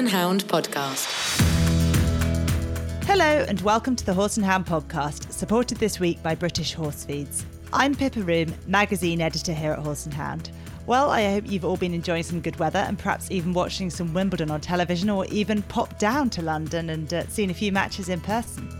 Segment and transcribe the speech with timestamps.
[0.00, 1.06] and Hound podcast.
[3.04, 7.04] Hello, and welcome to the Horse and Hound podcast, supported this week by British Horse
[7.04, 7.44] Feeds.
[7.70, 10.52] I'm Pippa Roome, magazine editor here at Horse and Hound.
[10.86, 14.14] Well, I hope you've all been enjoying some good weather and perhaps even watching some
[14.14, 18.08] Wimbledon on television or even popped down to London and uh, seen a few matches
[18.08, 18.79] in person.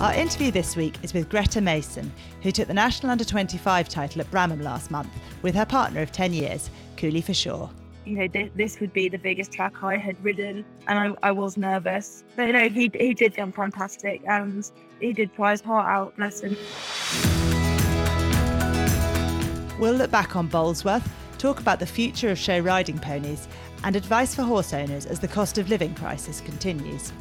[0.00, 2.12] Our interview this week is with Greta Mason,
[2.42, 5.10] who took the National Under 25 title at Bramham last month
[5.42, 7.68] with her partner of 10 years, Cooley for Sure.
[8.04, 11.32] You know, th- this would be the biggest track I had ridden, and I, I
[11.32, 12.22] was nervous.
[12.36, 14.70] But you know, he, he did jump fantastic, and
[15.00, 16.56] he did try his heart out, bless him.
[19.80, 21.08] We'll look back on Bolesworth,
[21.38, 23.48] talk about the future of show riding ponies,
[23.82, 27.12] and advice for horse owners as the cost of living crisis continues.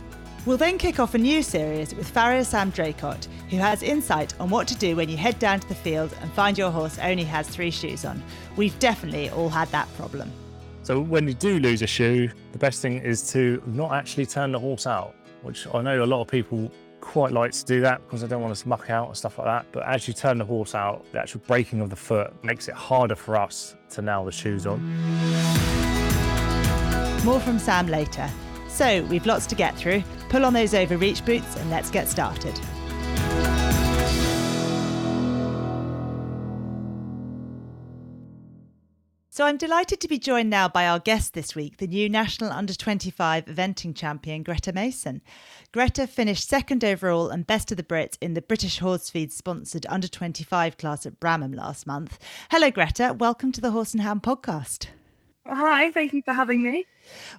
[0.47, 4.49] We'll then kick off a new series with farrier Sam Dracott, who has insight on
[4.49, 7.25] what to do when you head down to the field and find your horse only
[7.25, 8.23] has three shoes on.
[8.55, 10.31] We've definitely all had that problem.
[10.83, 14.53] So when you do lose a shoe, the best thing is to not actually turn
[14.53, 16.71] the horse out, which I know a lot of people
[17.01, 19.47] quite like to do that because they don't want to muck out and stuff like
[19.47, 19.65] that.
[19.73, 22.73] But as you turn the horse out, the actual breaking of the foot makes it
[22.73, 24.81] harder for us to nail the shoes on.
[27.25, 28.29] More from Sam later.
[28.69, 30.03] So we've lots to get through.
[30.29, 32.59] Pull on those overreach boots and let's get started.
[39.37, 42.51] So I'm delighted to be joined now by our guest this week, the new National
[42.51, 45.21] Under 25 eventing champion, Greta Mason.
[45.71, 49.85] Greta finished second overall and best of the Brits in the British Horse Feed sponsored
[49.89, 52.17] Under 25 class at Bramham last month.
[52.49, 53.15] Hello, Greta.
[53.15, 54.87] Welcome to the Horse and Hound podcast.
[55.49, 56.85] Hi, thank you for having me.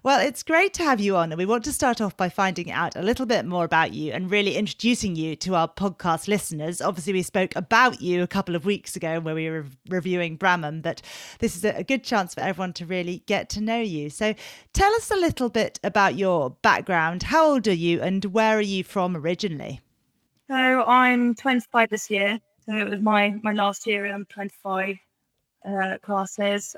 [0.02, 2.70] Well, it's great to have you on, and we want to start off by finding
[2.70, 6.80] out a little bit more about you and really introducing you to our podcast listeners.
[6.80, 10.80] Obviously, we spoke about you a couple of weeks ago where we were reviewing Bramham,
[10.80, 11.02] but
[11.40, 14.08] this is a good chance for everyone to really get to know you.
[14.08, 14.34] So,
[14.72, 17.24] tell us a little bit about your background.
[17.24, 19.82] How old are you, and where are you from originally?
[20.48, 22.40] So, I'm 25 this year.
[22.64, 24.96] So, it was my, my last year in 25
[25.66, 26.74] uh, classes.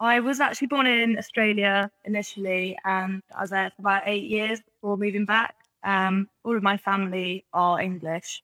[0.00, 4.60] I was actually born in Australia initially, and I was there for about eight years
[4.60, 5.56] before moving back.
[5.82, 8.42] Um, all of my family are English,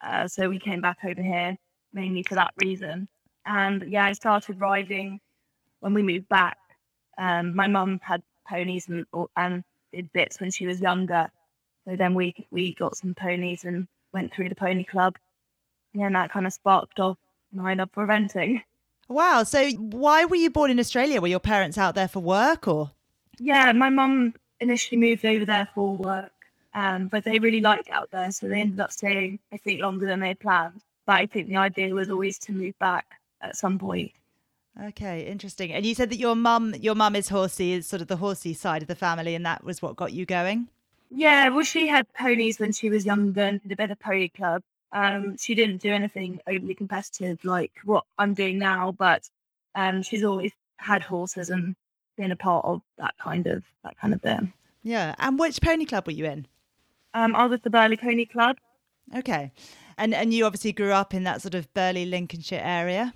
[0.00, 1.56] uh, so we came back over here
[1.92, 3.06] mainly for that reason.
[3.46, 5.20] And yeah, I started riding
[5.80, 6.56] when we moved back.
[7.18, 9.04] Um, my mum had ponies and,
[9.36, 9.62] and
[9.92, 11.30] did bits when she was younger,
[11.86, 15.16] so then we we got some ponies and went through the pony club.
[15.94, 17.18] And that kind of sparked off
[17.52, 18.62] my love for eventing.
[19.08, 19.42] Wow.
[19.44, 21.20] So why were you born in Australia?
[21.20, 22.90] Were your parents out there for work or?
[23.38, 26.32] Yeah, my mum initially moved over there for work,
[26.74, 28.30] um, but they really liked it out there.
[28.30, 30.80] So they ended up staying, I think, longer than they planned.
[31.06, 33.06] But I think the idea was always to move back
[33.42, 34.12] at some point.
[34.82, 35.72] Okay, interesting.
[35.72, 38.54] And you said that your mum, your mum is horsey, is sort of the horsey
[38.54, 40.68] side of the family, and that was what got you going.
[41.10, 44.28] Yeah, well, she had ponies when she was younger and did a bit of pony
[44.28, 44.62] club.
[44.94, 49.28] Um, she didn't do anything overly competitive like what I'm doing now, but
[49.74, 51.74] um, she's always had horses and
[52.16, 54.52] been a part of that kind of that kind of thing.
[54.82, 55.14] Yeah.
[55.18, 56.46] And which pony club were you in?
[57.12, 58.56] Um, I was the Burghley Pony Club.
[59.16, 59.52] Okay.
[59.98, 63.14] And and you obviously grew up in that sort of Burghley Lincolnshire area.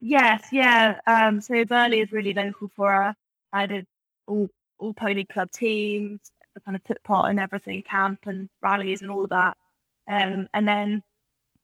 [0.00, 0.98] Yes, yeah.
[1.06, 3.16] Um, so Burghley is really local for us.
[3.52, 3.86] I did
[4.26, 4.48] all
[4.78, 6.20] all pony club teams.
[6.56, 9.56] I kind of took part in everything, camp and rallies and all of that.
[10.08, 11.02] Um, and then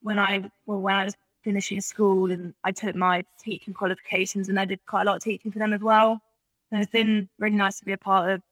[0.02, 4.58] when I well when I was finishing school and I took my teaching qualifications and
[4.58, 6.20] I did quite a lot of teaching for them as well.
[6.70, 8.42] And it's been really nice to be a part of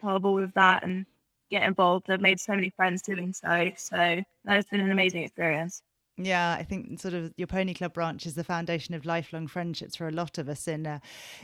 [0.00, 1.04] part of all of that and
[1.50, 2.10] get involved.
[2.10, 3.70] I've made so many friends doing so.
[3.76, 5.82] So that's been an amazing experience.
[6.20, 9.94] Yeah, I think sort of your pony club branch is the foundation of lifelong friendships
[9.94, 10.98] for a lot of us in uh,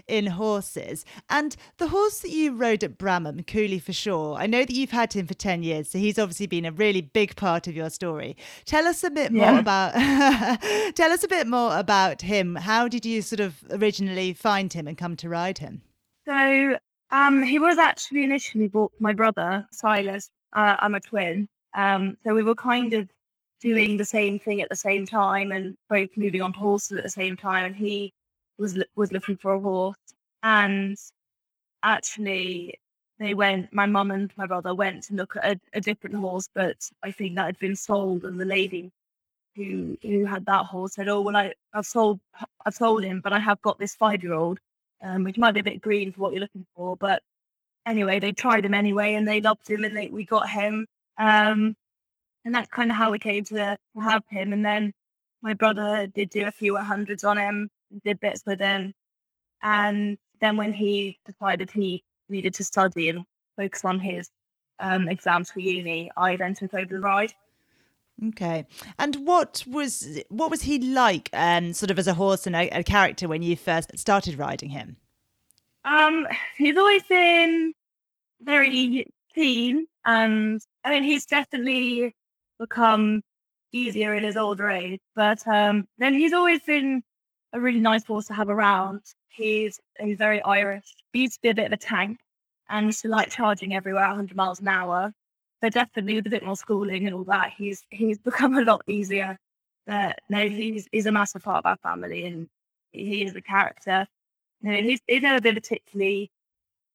[0.08, 1.04] in horses.
[1.30, 4.34] And the horse that you rode at Bramham, Cooley for sure.
[4.34, 7.02] I know that you've had him for ten years, so he's obviously been a really
[7.02, 8.36] big part of your story.
[8.64, 9.52] Tell us a bit yeah.
[9.52, 9.94] more about
[10.96, 12.56] tell us a bit more about him.
[12.56, 15.82] How did you sort of originally find him and come to ride him?
[16.26, 16.78] So
[17.10, 20.30] um, he was actually initially bought my brother Silas.
[20.52, 21.48] Uh, I'm a twin.
[21.74, 23.08] Um, so we were kind of
[23.60, 27.10] doing the same thing at the same time and both moving on horses at the
[27.10, 27.64] same time.
[27.64, 28.12] And he
[28.58, 29.96] was was looking for a horse,
[30.42, 30.96] and
[31.82, 32.74] actually
[33.18, 33.72] they went.
[33.72, 37.10] My mum and my brother went to look at a, a, different horse, but I
[37.10, 38.90] think that had been sold, and the lady
[39.56, 42.20] who who had that horse said, "Oh well, I I've sold
[42.66, 44.58] I've sold him, but I have got this five year old,
[45.02, 47.22] um, which might be a bit green for what you're looking for, but."
[47.86, 50.86] Anyway, they tried him anyway, and they loved him, and they, we got him.
[51.18, 51.76] Um,
[52.44, 54.52] and that's kind of how we came to have him.
[54.52, 54.92] And then
[55.42, 57.70] my brother did do a few hundreds on him,
[58.04, 58.94] did bits with him.
[59.62, 63.24] And then when he decided he needed to study and
[63.56, 64.28] focus on his
[64.78, 67.32] um, exams for uni, I then took over the ride.
[68.28, 68.64] Okay,
[68.96, 72.68] and what was what was he like, um, sort of as a horse and a,
[72.68, 74.96] a character when you first started riding him?
[75.84, 77.72] Um, he's always been
[78.40, 82.14] very keen, and I mean he's definitely
[82.64, 83.22] become
[83.72, 85.00] easier in his older age.
[85.14, 87.02] But um, then he's always been
[87.52, 89.02] a really nice horse to have around.
[89.28, 90.94] He's he's very Irish.
[91.12, 92.18] He used to be a bit of a tank
[92.68, 95.12] and used to like charging everywhere 100 miles an hour.
[95.60, 98.82] But definitely with a bit more schooling and all that, he's he's become a lot
[98.86, 99.38] easier.
[99.86, 102.48] But no, he's he's a massive part of our family and
[102.92, 104.06] he is a character.
[104.62, 106.30] Know, he's, he's never been particularly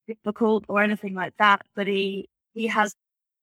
[0.08, 2.96] difficult or anything like that, but he he has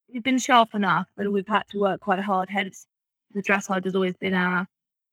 [0.09, 2.49] he's been sharp enough and we've had to work quite hard.
[2.49, 2.87] Hence,
[3.35, 4.67] the dressage has always been our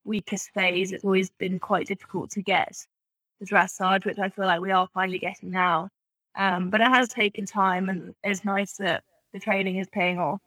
[0.04, 0.92] weakest phase.
[0.92, 2.86] It's always been quite difficult to get
[3.40, 5.88] the dressage, which I feel like we are finally getting now.
[6.36, 10.40] Um, but it has taken time, and it's nice that the training is paying off.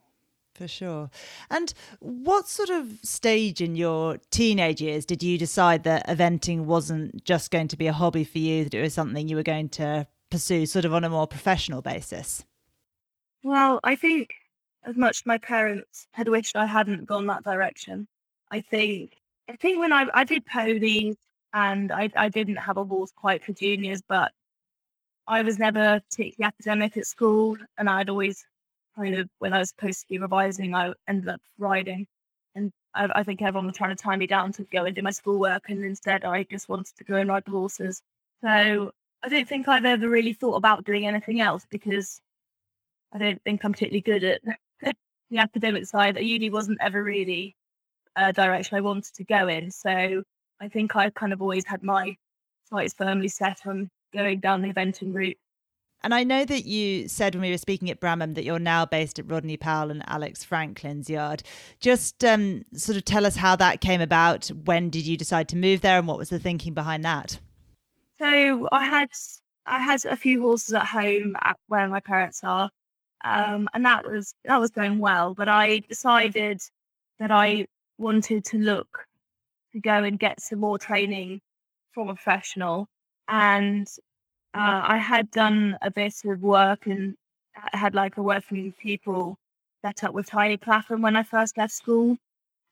[0.53, 1.09] For sure.
[1.49, 7.23] And what sort of stage in your teenage years did you decide that eventing wasn't
[7.23, 9.69] just going to be a hobby for you, that it was something you were going
[9.69, 12.43] to pursue sort of on a more professional basis?
[13.47, 14.33] Well, I think
[14.83, 18.05] as much as my parents had wished I hadn't gone that direction,
[18.51, 19.15] I think
[19.47, 21.15] I think when I I did ponies
[21.53, 24.33] and I I didn't have a horse quite for juniors, but
[25.27, 28.45] I was never particularly academic at school, and I'd always
[28.97, 32.05] kind of when I was supposed to be revising, I ended up riding,
[32.55, 35.01] and I, I think everyone was trying to tie me down to go and do
[35.01, 38.01] my schoolwork, and instead I just wanted to go and ride the horses.
[38.41, 38.91] So
[39.23, 42.21] I don't think I've ever really thought about doing anything else because
[43.13, 44.41] I don't think I'm particularly good at
[45.29, 46.15] the academic side.
[46.15, 47.55] That uni wasn't ever really
[48.15, 49.71] a direction I wanted to go in.
[49.71, 50.23] So
[50.59, 52.15] I think I kind of always had my
[52.69, 55.37] sights firmly set on going down the eventing route.
[56.03, 58.85] And I know that you said when we were speaking at Bramham that you're now
[58.85, 61.41] based at Rodney Powell and Alex Franklin's yard.
[61.79, 64.47] Just um, sort of tell us how that came about.
[64.47, 67.39] When did you decide to move there, and what was the thinking behind that?
[68.19, 69.09] So I had
[69.65, 72.69] I had a few horses at home at where my parents are,
[73.23, 75.33] um, and that was that was going well.
[75.33, 76.61] But I decided
[77.19, 77.67] that I
[77.97, 79.05] wanted to look
[79.73, 81.41] to go and get some more training
[81.93, 82.87] from a professional,
[83.27, 83.87] and
[84.53, 87.15] uh, I had done a bit of work and
[87.73, 89.37] had like a working people
[89.83, 92.17] set up with Tiny Clapham when I first left school,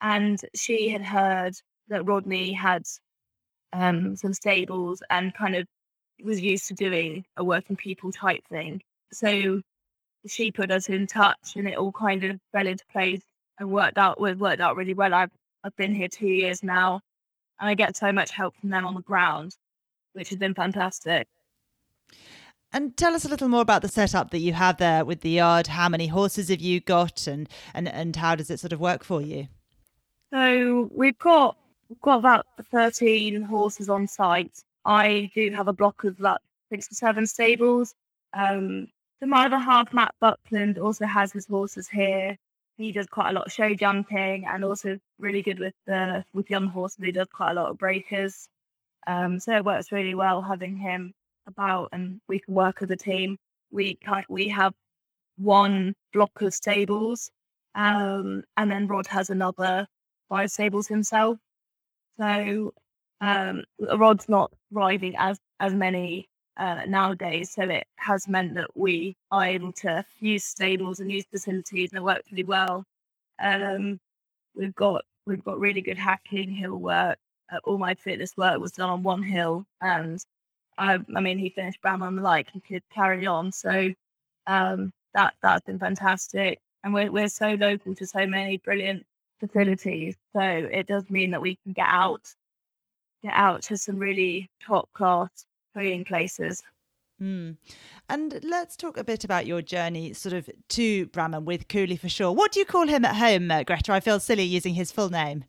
[0.00, 1.54] and she had heard
[1.88, 2.82] that Rodney had
[3.72, 5.66] um, some stables and kind of
[6.24, 8.82] was used to doing a working people type thing.
[9.12, 9.60] So
[10.26, 13.22] she put us in touch and it all kind of fell into place
[13.58, 15.14] and worked out with worked out really well.
[15.14, 15.30] I've
[15.64, 17.00] I've been here two years now
[17.60, 19.56] and I get so much help from them on the ground,
[20.12, 21.26] which has been fantastic.
[22.72, 25.30] And tell us a little more about the setup that you have there with the
[25.30, 25.68] yard.
[25.68, 29.04] How many horses have you got and and, and how does it sort of work
[29.04, 29.48] for you?
[30.32, 31.56] So we've got
[31.88, 34.62] We've got about 13 horses on site.
[34.84, 36.40] I do have a block of about
[36.70, 37.94] six or seven stables.
[38.32, 38.88] Um,
[39.20, 42.36] so my other half, Matt Buckland, also has his horses here.
[42.76, 46.50] He does quite a lot of show jumping and also really good with the with
[46.50, 46.98] young horses.
[47.02, 48.48] He does quite a lot of breakers.
[49.06, 51.14] Um, so it works really well having him
[51.46, 53.38] about, and we can work as a team.
[53.70, 54.74] We we have
[55.38, 57.30] one block of stables,
[57.74, 59.86] um, and then Rod has another
[60.28, 61.38] five stables himself.
[62.20, 62.72] So
[63.20, 63.64] um,
[63.96, 69.44] Rod's not riding as as many uh, nowadays, so it has meant that we are
[69.44, 72.84] able to use stables and use facilities, and it works really well.
[73.42, 74.00] Um,
[74.54, 77.18] we've got we've got really good hacking hill work.
[77.52, 80.24] Uh, all my fitness work was done on one hill, and
[80.78, 83.52] I, I mean, he finished Bramham like he could carry on.
[83.52, 83.92] So
[84.46, 89.04] um, that that's been fantastic, and we're we're so local to so many brilliant
[89.40, 90.16] facilities.
[90.34, 92.22] So it does mean that we can get out,
[93.22, 95.46] get out to some really top class
[95.76, 96.62] training places.
[97.20, 97.56] Mm.
[98.08, 102.08] And let's talk a bit about your journey sort of to Bramham with Cooley for
[102.08, 102.32] sure.
[102.32, 103.92] What do you call him at home, uh, Greta?
[103.92, 105.44] I feel silly using his full name.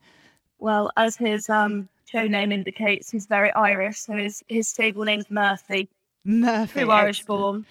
[0.60, 5.30] Well, as his um, show name indicates, he's very Irish, so his, his stable name's
[5.30, 5.90] Murphy.
[6.28, 6.82] Murphy.
[6.82, 7.66] True Irish born.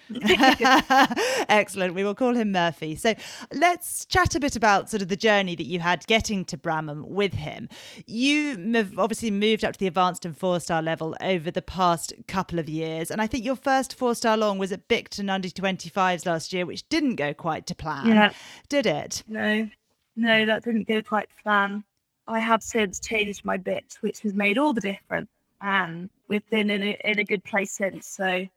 [1.47, 1.93] Excellent.
[1.93, 2.95] We will call him Murphy.
[2.95, 3.13] So
[3.53, 7.05] let's chat a bit about sort of the journey that you had getting to Bramham
[7.07, 7.69] with him.
[8.07, 12.13] You have obviously moved up to the advanced and four star level over the past
[12.27, 13.11] couple of years.
[13.11, 16.65] And I think your first four star long was at Bicton under 25s last year,
[16.65, 18.07] which didn't go quite to plan.
[18.07, 18.33] Yeah.
[18.69, 19.23] Did it?
[19.27, 19.69] No,
[20.15, 21.83] no, that didn't go quite to plan.
[22.27, 25.29] I have since changed my bit, which has made all the difference.
[25.61, 28.07] and we've been in a, in a good place since.
[28.07, 28.47] So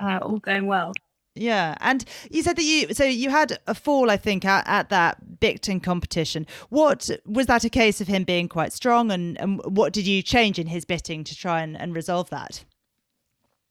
[0.00, 0.92] uh, all going well.
[1.36, 4.88] Yeah, and you said that you so you had a fall, I think, at, at
[4.88, 6.46] that Bicton competition.
[6.70, 10.22] What was that a case of him being quite strong, and, and what did you
[10.22, 12.64] change in his bitting to try and, and resolve that?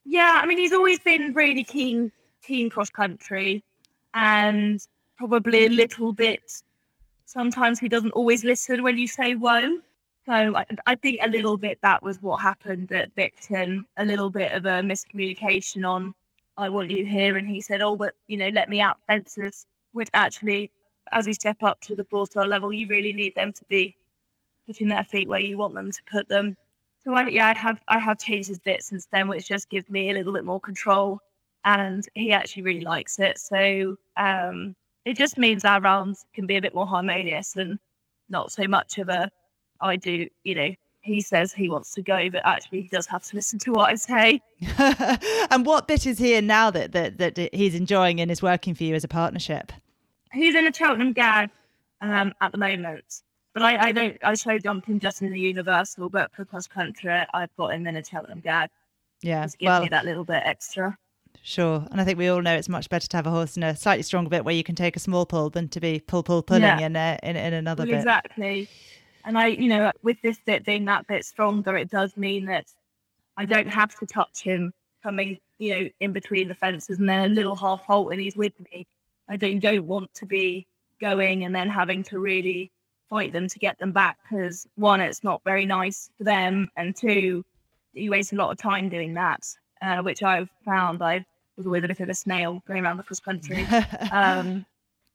[0.05, 2.11] Yeah, I mean, he's always been really keen
[2.41, 3.63] keen cross country,
[4.13, 4.79] and
[5.17, 6.63] probably a little bit.
[7.25, 9.79] Sometimes he doesn't always listen when you say whoa.
[10.29, 13.81] So I, I think a little bit that was what happened at Bicton.
[13.97, 16.13] A little bit of a miscommunication on
[16.55, 17.37] I want you here.
[17.37, 20.69] And he said, Oh, but you know, let me out fences, which actually,
[21.11, 23.97] as we step up to the four star level, you really need them to be
[24.67, 26.55] putting their feet where you want them to put them.
[27.03, 29.89] So I, yeah, I have I have changed his bit since then, which just gives
[29.89, 31.19] me a little bit more control.
[31.65, 33.39] And he actually really likes it.
[33.39, 37.79] So um, it just means our rounds can be a bit more harmonious and
[38.29, 39.31] not so much of a
[39.81, 40.71] I do, you know,
[41.01, 43.89] he says he wants to go, but actually he does have to listen to what
[43.89, 44.41] I say.
[45.51, 48.83] and what bit is here now that, that that he's enjoying and is working for
[48.83, 49.71] you as a partnership?
[50.33, 51.49] He's in a Cheltenham gag
[52.01, 53.21] um, at the moment,
[53.53, 54.17] but I, I don't.
[54.23, 57.95] I show jumping just in the universal, but for cross country, I've got him in
[57.95, 58.69] a Cheltenham gag.
[59.21, 60.97] Yeah, just give well, me that little bit extra.
[61.41, 63.63] Sure, and I think we all know it's much better to have a horse in
[63.63, 66.21] a slightly stronger bit where you can take a small pull than to be pull
[66.21, 66.79] pull pulling yeah.
[66.79, 67.97] in, a, in in another well, bit.
[67.97, 68.69] Exactly.
[69.25, 72.65] And I, you know, with this bit being that bit stronger, it does mean that
[73.37, 74.73] I don't have to touch him
[75.03, 78.35] coming, you know, in between the fences and then a little half halt and he's
[78.35, 78.87] with me.
[79.27, 80.67] I don't, don't want to be
[80.99, 82.71] going and then having to really
[83.09, 86.95] fight them to get them back because one, it's not very nice for them, and
[86.95, 87.43] two,
[87.93, 89.43] you waste a lot of time doing that,
[89.81, 91.25] uh, which I've found I
[91.57, 93.65] was always a bit of a snail going around the cross country.
[94.11, 94.65] um,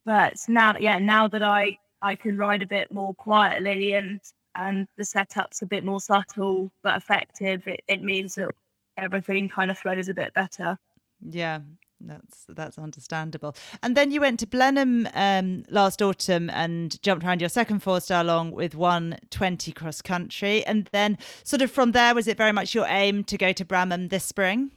[0.04, 4.20] but now, yeah, now that I I can ride a bit more quietly and
[4.54, 8.50] and the setup's a bit more subtle but effective, it, it means that
[8.96, 10.78] everything kind of flows a bit better.
[11.20, 11.60] Yeah,
[11.98, 13.56] that's that's understandable.
[13.82, 18.00] And then you went to Blenheim um, last autumn and jumped around your second four
[18.00, 20.64] star long with one twenty cross country.
[20.66, 23.64] And then, sort of from there, was it very much your aim to go to
[23.64, 24.70] Bramham this spring?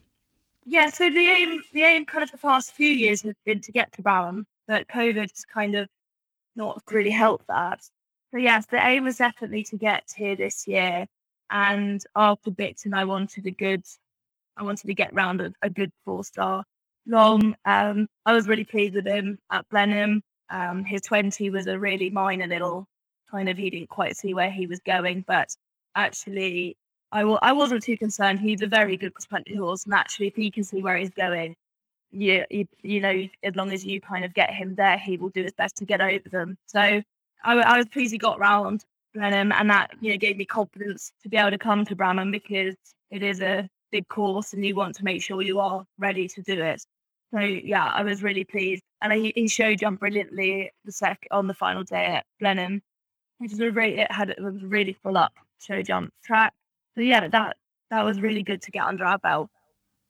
[0.66, 0.90] Yeah.
[0.90, 3.92] So the aim, the aim, kind of the past few years has been to get
[3.94, 5.90] to Bramham, but COVID's kind of
[6.58, 7.82] not really help that.
[8.32, 11.06] So yes, the aim was definitely to get here this year.
[11.50, 13.84] And after Bicton, I wanted a good,
[14.58, 16.66] I wanted to get round a, a good four star
[17.06, 17.56] long.
[17.66, 20.22] Um, I was really pleased with him at Blenheim.
[20.50, 22.86] Um, his 20 was a really minor little
[23.32, 25.56] kind of, he didn't quite see where he was going, but
[25.96, 26.78] actually,
[27.12, 28.40] I w- I wasn't too concerned.
[28.40, 31.56] He's a very good cross horse, and actually, if he can see where he's going,
[32.18, 35.30] you, you, you know, as long as you kind of get him there, he will
[35.30, 36.58] do his best to get over them.
[36.66, 37.04] So I,
[37.44, 38.84] I was pleased he got round
[39.14, 42.32] Blenheim, and that you know gave me confidence to be able to come to Bramham
[42.32, 42.76] because
[43.12, 46.42] it is a big course, and you want to make sure you are ready to
[46.42, 46.84] do it.
[47.34, 51.48] So yeah, I was really pleased, and he, he show jumped brilliantly the sec on
[51.48, 52.82] the final day at Blenheim,
[53.38, 56.54] which is a really it had it was really full up show jump track.
[56.96, 57.58] So yeah, that
[57.92, 59.50] that was really good to get under our belt.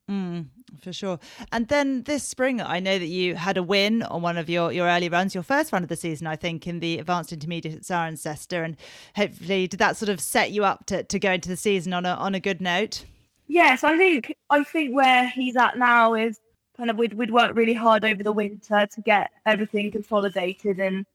[0.09, 0.45] Mm,
[0.81, 1.19] for sure.
[1.51, 4.71] And then this spring, I know that you had a win on one of your,
[4.71, 7.75] your early runs, your first run of the season, I think, in the advanced intermediate
[7.75, 8.63] at Cirencester.
[8.63, 8.77] And
[9.17, 12.05] hopefully, did that sort of set you up to, to go into the season on
[12.05, 13.03] a on a good note?
[13.47, 16.39] Yes, I think I think where he's at now is
[16.77, 21.05] kind of we'd we'd worked really hard over the winter to get everything consolidated and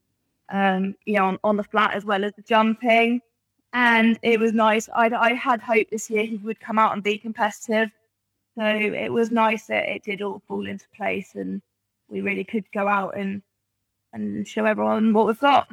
[0.51, 3.21] um, you know on, on the flat as well as the jumping.
[3.73, 4.91] And it was nice.
[4.95, 7.91] I I had hope this year he would come out and be competitive
[8.56, 11.62] so it was nice that it did all fall into place and
[12.09, 13.42] we really could go out and
[14.12, 15.68] and show everyone what we've got.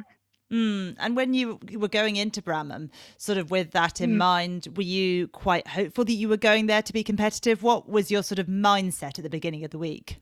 [0.50, 0.96] Mm.
[0.98, 4.16] And when you were going into Bramham, sort of with that in mm.
[4.16, 7.62] mind, were you quite hopeful that you were going there to be competitive?
[7.62, 10.20] What was your sort of mindset at the beginning of the week?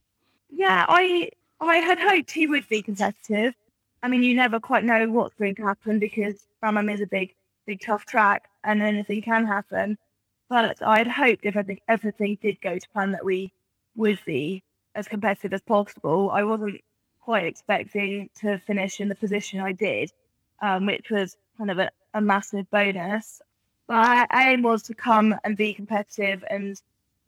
[0.51, 3.55] Yeah, I I had hoped he would be competitive.
[4.03, 7.35] I mean, you never quite know what's going to happen because Bramham is a big,
[7.67, 9.99] big tough track, and anything can happen.
[10.49, 13.53] But I had hoped if everything, everything did go to plan that we
[13.97, 14.63] would be
[14.95, 16.31] as competitive as possible.
[16.31, 16.81] I wasn't
[17.21, 20.11] quite expecting to finish in the position I did,
[20.63, 23.43] um, which was kind of a, a massive bonus.
[23.87, 26.81] But our aim was to come and be competitive, and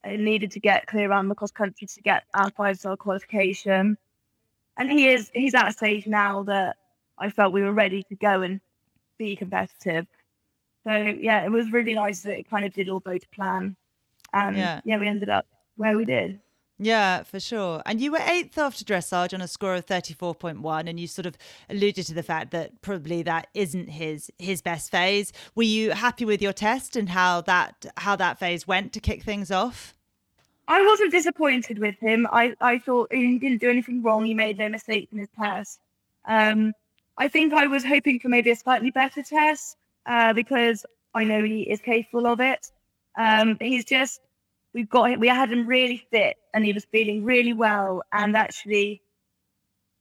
[0.04, 3.98] I needed to get clear around the cross country to get our five star qualification.
[4.78, 6.76] And he is he's at a stage now that
[7.18, 8.60] I felt we were ready to go and
[9.18, 10.06] be competitive.
[10.84, 13.76] So yeah, it was really nice that it kind of did all go to plan.
[14.32, 15.46] And yeah, yeah we ended up
[15.76, 16.40] where we did.
[16.82, 17.82] Yeah, for sure.
[17.84, 21.36] And you were eighth after dressage on a score of 34.1 and you sort of
[21.68, 25.30] alluded to the fact that probably that isn't his his best phase.
[25.54, 29.22] Were you happy with your test and how that how that phase went to kick
[29.22, 29.94] things off?
[30.68, 32.26] I wasn't disappointed with him.
[32.32, 34.24] I, I thought he didn't do anything wrong.
[34.24, 35.80] He made no mistakes in his test.
[36.26, 36.72] Um,
[37.18, 39.76] I think I was hoping for maybe a slightly better test
[40.10, 42.70] uh, because I know he is capable of it.
[43.16, 44.20] Um, he's just
[44.74, 48.02] we've got him, we had him really fit and he was feeling really well.
[48.12, 49.02] And actually,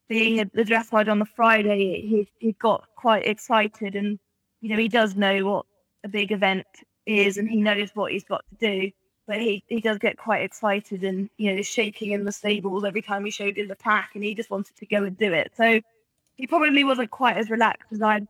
[0.07, 4.19] being the dressage on the Friday, he he got quite excited and
[4.61, 5.65] you know he does know what
[6.03, 6.65] a big event
[7.05, 8.91] is and he knows what he's got to do.
[9.27, 13.03] But he, he does get quite excited and you know shaking in the stables every
[13.03, 15.51] time we showed him the pack and he just wanted to go and do it.
[15.55, 15.79] So
[16.35, 18.27] he probably wasn't quite as relaxed as I'd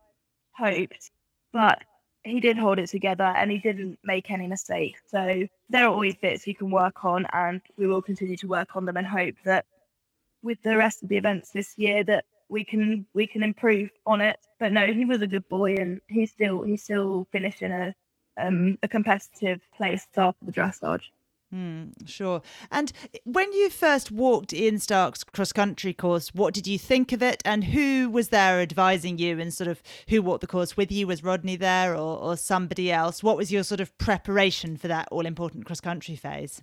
[0.51, 1.12] hoped,
[1.53, 1.83] but
[2.23, 5.01] he did hold it together and he didn't make any mistakes.
[5.07, 8.75] So there are always bits you can work on, and we will continue to work
[8.75, 9.65] on them and hope that
[10.41, 14.21] with the rest of the events this year that we can we can improve on
[14.21, 14.37] it.
[14.59, 17.93] But no, he was a good boy, and he's still he's still finishing a
[18.37, 21.03] um, a competitive place after the dressage.
[21.53, 22.43] Mm, sure.
[22.71, 22.91] And
[23.23, 27.41] when you first walked Ian Stark's cross country course, what did you think of it?
[27.43, 31.07] And who was there advising you and sort of who walked the course with you?
[31.07, 33.23] Was Rodney there or, or somebody else?
[33.23, 36.61] What was your sort of preparation for that all important cross country phase?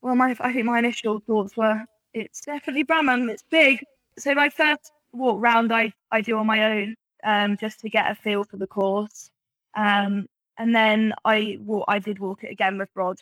[0.00, 3.84] Well, my I think my initial thoughts were it's definitely Bramham, it's big.
[4.18, 8.10] So my first walk round I, I do on my own, um, just to get
[8.10, 9.30] a feel for the course.
[9.76, 10.26] Um,
[10.58, 13.20] and then I walk, I did walk it again with Rod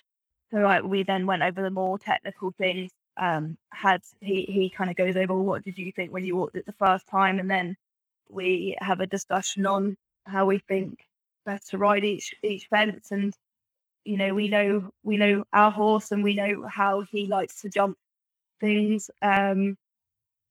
[0.52, 2.90] so like we then went over the more technical things.
[3.16, 6.36] Um, had he he kind of goes over well, what did you think when you
[6.36, 7.76] walked it the first time, and then
[8.28, 11.00] we have a discussion on how we think
[11.44, 13.34] best to ride each each fence, and
[14.04, 17.68] you know we know we know our horse and we know how he likes to
[17.68, 17.98] jump
[18.60, 19.10] things.
[19.22, 19.76] Um,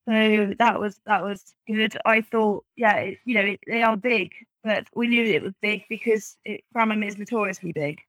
[0.07, 1.97] so that was that was good.
[2.05, 4.31] I thought, yeah, it, you know, it, they are big,
[4.63, 7.99] but we knew it was big because it, Bramham is notoriously big.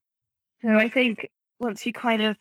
[0.62, 1.28] So I think
[1.60, 2.36] once you kind of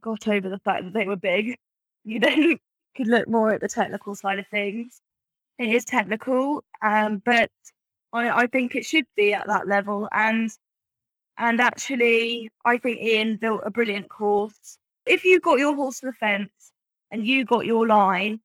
[0.00, 1.56] got over the fact that they were big,
[2.04, 2.58] you then
[2.96, 5.00] could look more at the technical side of things.
[5.58, 7.50] It is technical, um, but
[8.12, 10.08] I, I think it should be at that level.
[10.12, 10.50] And
[11.38, 14.78] and actually, I think Ian built a brilliant course.
[15.06, 16.72] If you got your horse to the fence
[17.10, 18.40] and you got your line,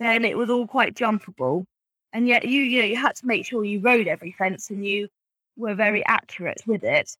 [0.00, 1.64] then it was all quite jumpable.
[2.12, 4.84] And yet, you you know you had to make sure you rode every fence and
[4.86, 5.08] you
[5.56, 7.16] were very accurate with it.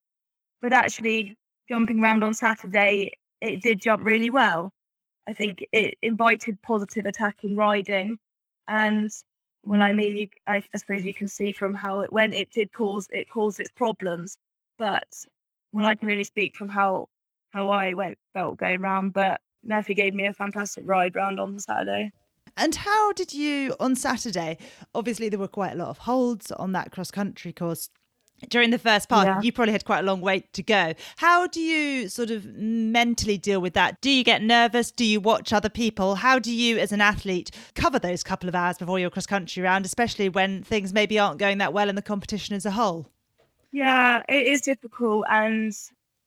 [0.61, 1.37] But actually,
[1.69, 4.73] jumping around on Saturday, it did jump really well.
[5.29, 8.19] I think it invited positive attacking riding.
[8.69, 9.11] And
[9.63, 12.73] when I mean, you, I, suppose you can see from how it went, it did
[12.73, 14.37] cause it caused its problems.
[14.79, 15.07] But
[15.71, 17.09] when I can really speak from how
[17.51, 21.59] how I went felt going round, but Murphy gave me a fantastic ride round on
[21.59, 22.11] Saturday.
[22.57, 24.59] And how did you on Saturday?
[24.95, 27.89] Obviously, there were quite a lot of holds on that cross country course
[28.49, 29.41] during the first part, yeah.
[29.41, 30.95] you probably had quite a long wait to go.
[31.17, 34.01] How do you sort of mentally deal with that?
[34.01, 34.91] Do you get nervous?
[34.91, 36.17] Do you watch other people?
[36.17, 39.63] How do you, as an athlete, cover those couple of hours before your cross country
[39.63, 43.09] round, especially when things maybe aren't going that well in the competition as a whole?
[43.73, 45.73] Yeah, it is difficult, and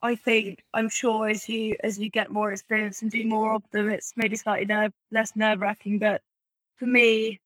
[0.02, 3.64] I think I'm sure as you as you get more experience and do more of
[3.72, 6.00] them, it's maybe slightly nerve, less nerve wracking.
[6.00, 6.22] But
[6.78, 7.40] for me,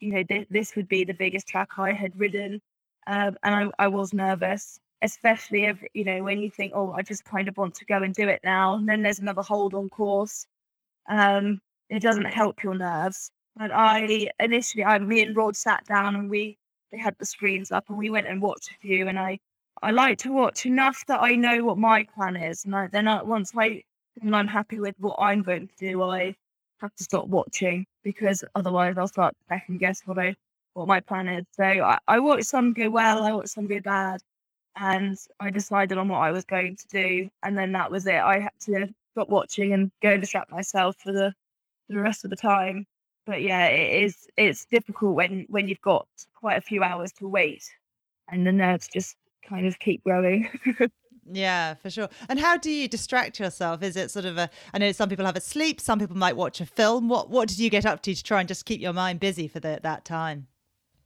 [0.00, 2.60] you know, th- this would be the biggest track I had ridden
[3.08, 7.00] um, and I, I was nervous, especially if, you know, when you think, oh, I
[7.00, 8.74] just kind of want to go and do it now.
[8.74, 10.46] And then there's another hold on course.
[11.08, 13.30] Um, it doesn't help your nerves.
[13.56, 16.58] But I initially, I, me and Rod sat down and we,
[16.92, 19.08] they had the screens up and we went and watched a few.
[19.08, 19.38] And I,
[19.82, 22.66] I like to watch enough that I know what my plan is.
[22.66, 23.82] And I, then I, once I,
[24.20, 26.34] when I'm happy with what I'm going to do, I
[26.82, 30.36] have to stop watching because otherwise I'll start second guess what I
[30.78, 31.44] what my plan is.
[31.52, 34.20] So I, I watched some go well, I watched some go bad,
[34.76, 37.28] and I decided on what I was going to do.
[37.42, 38.14] And then that was it.
[38.14, 41.34] I had to stop watching and go and distract myself for the
[41.88, 42.86] the rest of the time.
[43.26, 47.28] But yeah, it is it's difficult when when you've got quite a few hours to
[47.28, 47.64] wait,
[48.28, 50.48] and the nerves just kind of keep growing.
[51.30, 52.08] Yeah, for sure.
[52.28, 53.82] And how do you distract yourself?
[53.82, 54.48] Is it sort of a?
[54.72, 55.80] I know some people have a sleep.
[55.80, 57.08] Some people might watch a film.
[57.08, 59.48] What What did you get up to to try and just keep your mind busy
[59.48, 60.46] for the, that time?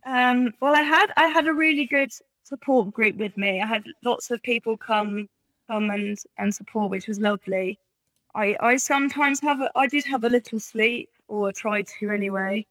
[0.05, 2.13] Um, well, I had I had a really good
[2.45, 3.61] support group with me.
[3.61, 5.29] I had lots of people come
[5.69, 7.79] come and and support, which was lovely.
[8.35, 12.67] I I sometimes have a, I did have a little sleep, or tried to anyway.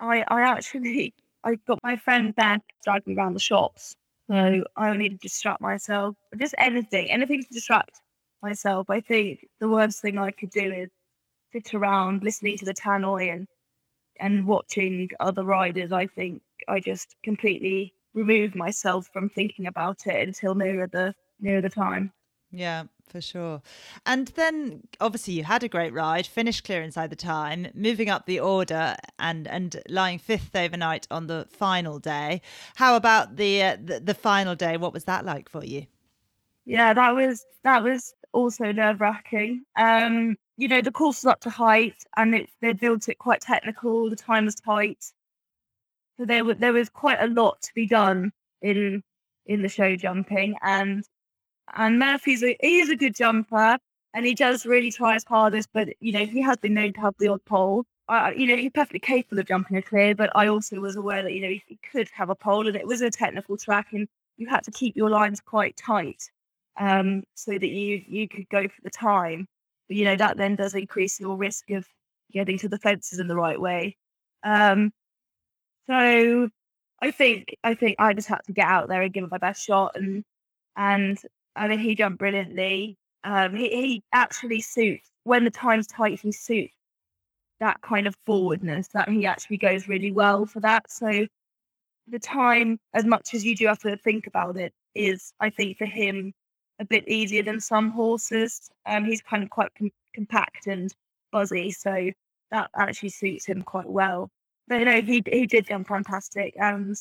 [0.00, 3.94] I I actually I got my friend Ben dragging around the shops,
[4.28, 6.16] so I only to distract myself.
[6.38, 8.00] Just anything, anything to distract
[8.42, 8.90] myself.
[8.90, 10.90] I think the worst thing I could do is
[11.52, 13.46] sit around listening to the tannoy and
[14.20, 20.26] and watching other riders, I think I just completely removed myself from thinking about it
[20.28, 22.12] until nearer the nearer the time.
[22.50, 23.62] Yeah, for sure.
[24.06, 28.26] And then obviously you had a great ride, finished clear inside the time, moving up
[28.26, 32.40] the order and and lying fifth overnight on the final day.
[32.76, 34.76] How about the uh, the, the final day?
[34.76, 35.86] What was that like for you?
[36.64, 39.64] Yeah, that was that was also nerve wracking.
[39.76, 43.40] Um, you know, the course was up to height and it they built it quite
[43.40, 45.12] technical, the time was tight.
[46.18, 49.02] So there was there was quite a lot to be done in
[49.46, 51.04] in the show jumping and
[51.74, 53.78] and Murphy's a he's a good jumper
[54.14, 57.00] and he does really try his hardest, but you know, he has been known to
[57.00, 57.84] have the odd pole.
[58.08, 61.22] Uh, you know, he's perfectly capable of jumping a clear, but I also was aware
[61.22, 64.06] that, you know, he could have a pole and it was a technical track and
[64.36, 66.30] you had to keep your lines quite tight
[66.78, 69.46] um, so that you you could go for the time.
[69.88, 71.86] You know that then does increase your risk of
[72.32, 73.96] getting to the fences in the right way.
[74.42, 74.92] Um,
[75.88, 76.48] so
[77.02, 79.38] I think I think I just had to get out there and give it my
[79.38, 80.24] best shot, and
[80.76, 81.18] and
[81.56, 82.96] I mean he jumped brilliantly.
[83.24, 86.20] Um, he, he actually suits when the time's tight.
[86.20, 86.74] He suits
[87.60, 88.88] that kind of forwardness.
[88.94, 90.90] That he actually goes really well for that.
[90.90, 91.26] So
[92.08, 95.78] the time, as much as you do have to think about it, is I think
[95.78, 96.32] for him
[96.80, 98.70] a bit easier than some horses.
[98.86, 100.92] Um, he's kind of quite com- compact and
[101.32, 102.10] buzzy, so
[102.50, 104.30] that actually suits him quite well.
[104.68, 106.96] But you know, he he did jump fantastic, and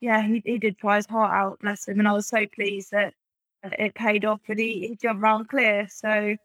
[0.00, 1.98] yeah, he he did try his heart out, bless him.
[1.98, 3.14] And I was so pleased that
[3.64, 5.86] it paid off, and he, he jumped round clear.
[5.90, 6.38] So I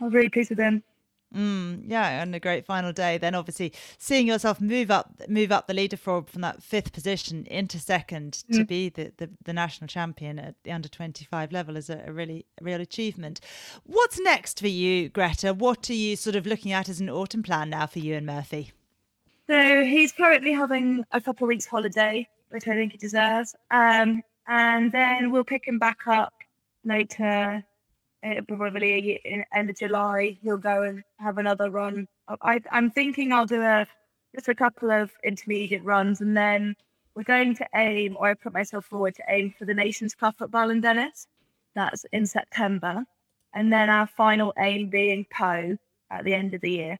[0.00, 0.82] was really pleased with him.
[1.34, 3.18] Mm, yeah, and a great final day.
[3.18, 7.78] Then obviously seeing yourself move up, move up the leaderboard from that fifth position into
[7.78, 8.56] second mm.
[8.56, 12.02] to be the, the, the, national champion at the under twenty five level is a,
[12.06, 13.40] a really a real achievement.
[13.84, 15.52] What's next for you, Greta?
[15.52, 18.24] What are you sort of looking at as an autumn plan now for you and
[18.24, 18.72] Murphy?
[19.48, 23.54] So he's currently having a couple of weeks holiday, which I think he deserves.
[23.70, 26.32] Um, and then we'll pick him back up
[26.84, 27.64] later
[28.24, 32.08] Eh, probably in end of July he'll go and have another run.
[32.42, 33.86] I, I'm thinking I'll do a
[34.34, 36.74] just a couple of intermediate runs and then
[37.14, 40.36] we're going to aim, or I put myself forward to aim for the Nations Cup
[40.40, 41.26] at Ballindenisk.
[41.74, 43.04] That's in September,
[43.54, 45.76] and then our final aim being Pau
[46.12, 46.98] at the end of the year.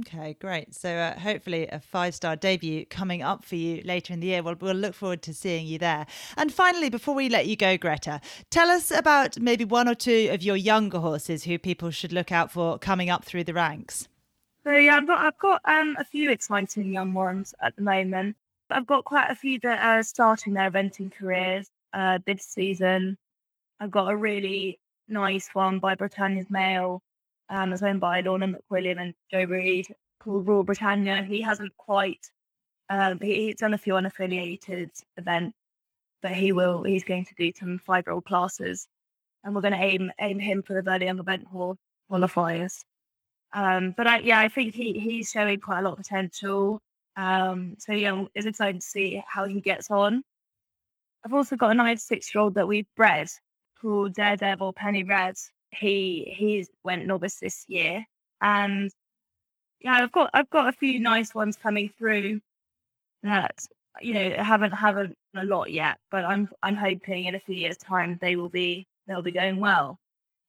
[0.00, 0.74] Okay, great.
[0.74, 4.42] So uh, hopefully a five-star debut coming up for you later in the year.
[4.42, 6.06] We'll, we'll look forward to seeing you there.
[6.36, 8.20] And finally, before we let you go, Greta,
[8.50, 12.30] tell us about maybe one or two of your younger horses who people should look
[12.30, 14.08] out for coming up through the ranks.
[14.64, 18.36] So yeah, I've got I've got um, a few exciting young ones at the moment.
[18.68, 23.16] I've got quite a few that are starting their eventing careers uh, this season.
[23.80, 27.00] I've got a really nice one by Britannia's Mail
[27.50, 29.86] um, it's owned by Lorna McWilliam and Joe Reed
[30.20, 31.22] called Royal Britannia.
[31.22, 32.30] He hasn't quite,
[32.90, 35.56] um, he, he's done a few unaffiliated events,
[36.22, 38.88] but he will, he's going to do some five year old classes
[39.44, 41.76] and we're going to aim aim him for the Very Young Event Hall
[42.10, 42.84] qualifiers.
[43.54, 46.80] Um, but I, yeah, I think he, he's showing quite a lot of potential.
[47.16, 50.22] Um, so yeah, it's exciting to see how he gets on.
[51.24, 53.28] I've also got a nine six year old that we've bred
[53.80, 55.36] called Daredevil Penny Red,
[55.70, 58.04] he he went novice this year,
[58.40, 58.90] and
[59.80, 62.40] yeah, I've got I've got a few nice ones coming through
[63.22, 63.66] that
[64.00, 67.76] you know haven't haven't a lot yet, but I'm I'm hoping in a few years'
[67.78, 69.98] time they will be they'll be going well.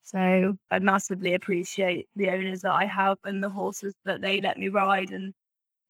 [0.04, 4.58] So I massively appreciate the owners that I have and the horses that they let
[4.58, 5.34] me ride, and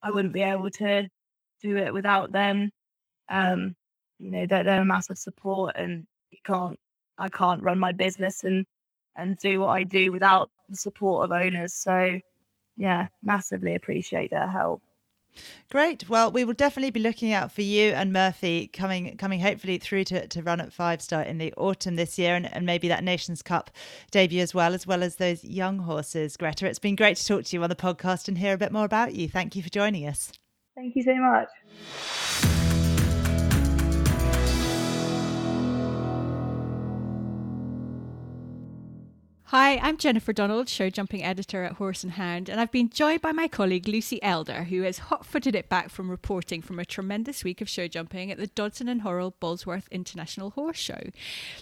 [0.03, 1.07] I wouldn't be able to
[1.61, 2.71] do it without them.
[3.29, 3.75] Um,
[4.19, 6.77] you know, they're, they're a massive support, and you can't
[7.17, 8.65] I can't run my business and
[9.19, 11.73] and do what I do without the support of owners.
[11.73, 12.19] So,
[12.77, 14.81] yeah, massively appreciate their help.
[15.69, 16.09] Great.
[16.09, 20.05] Well, we will definitely be looking out for you and Murphy coming coming hopefully through
[20.05, 23.03] to, to run at five star in the autumn this year and, and maybe that
[23.03, 23.69] Nations Cup
[24.11, 26.35] debut as well, as well as those young horses.
[26.35, 28.71] Greta, it's been great to talk to you on the podcast and hear a bit
[28.71, 29.29] more about you.
[29.29, 30.31] Thank you for joining us.
[30.75, 32.65] Thank you so much.
[39.49, 43.23] Hi, I'm Jennifer Donald, show jumping editor at Horse and Hound, and I've been joined
[43.23, 46.85] by my colleague Lucy Elder, who has hot footed it back from reporting from a
[46.85, 51.01] tremendous week of show jumping at the Dodson and Horrell Bolesworth International Horse Show.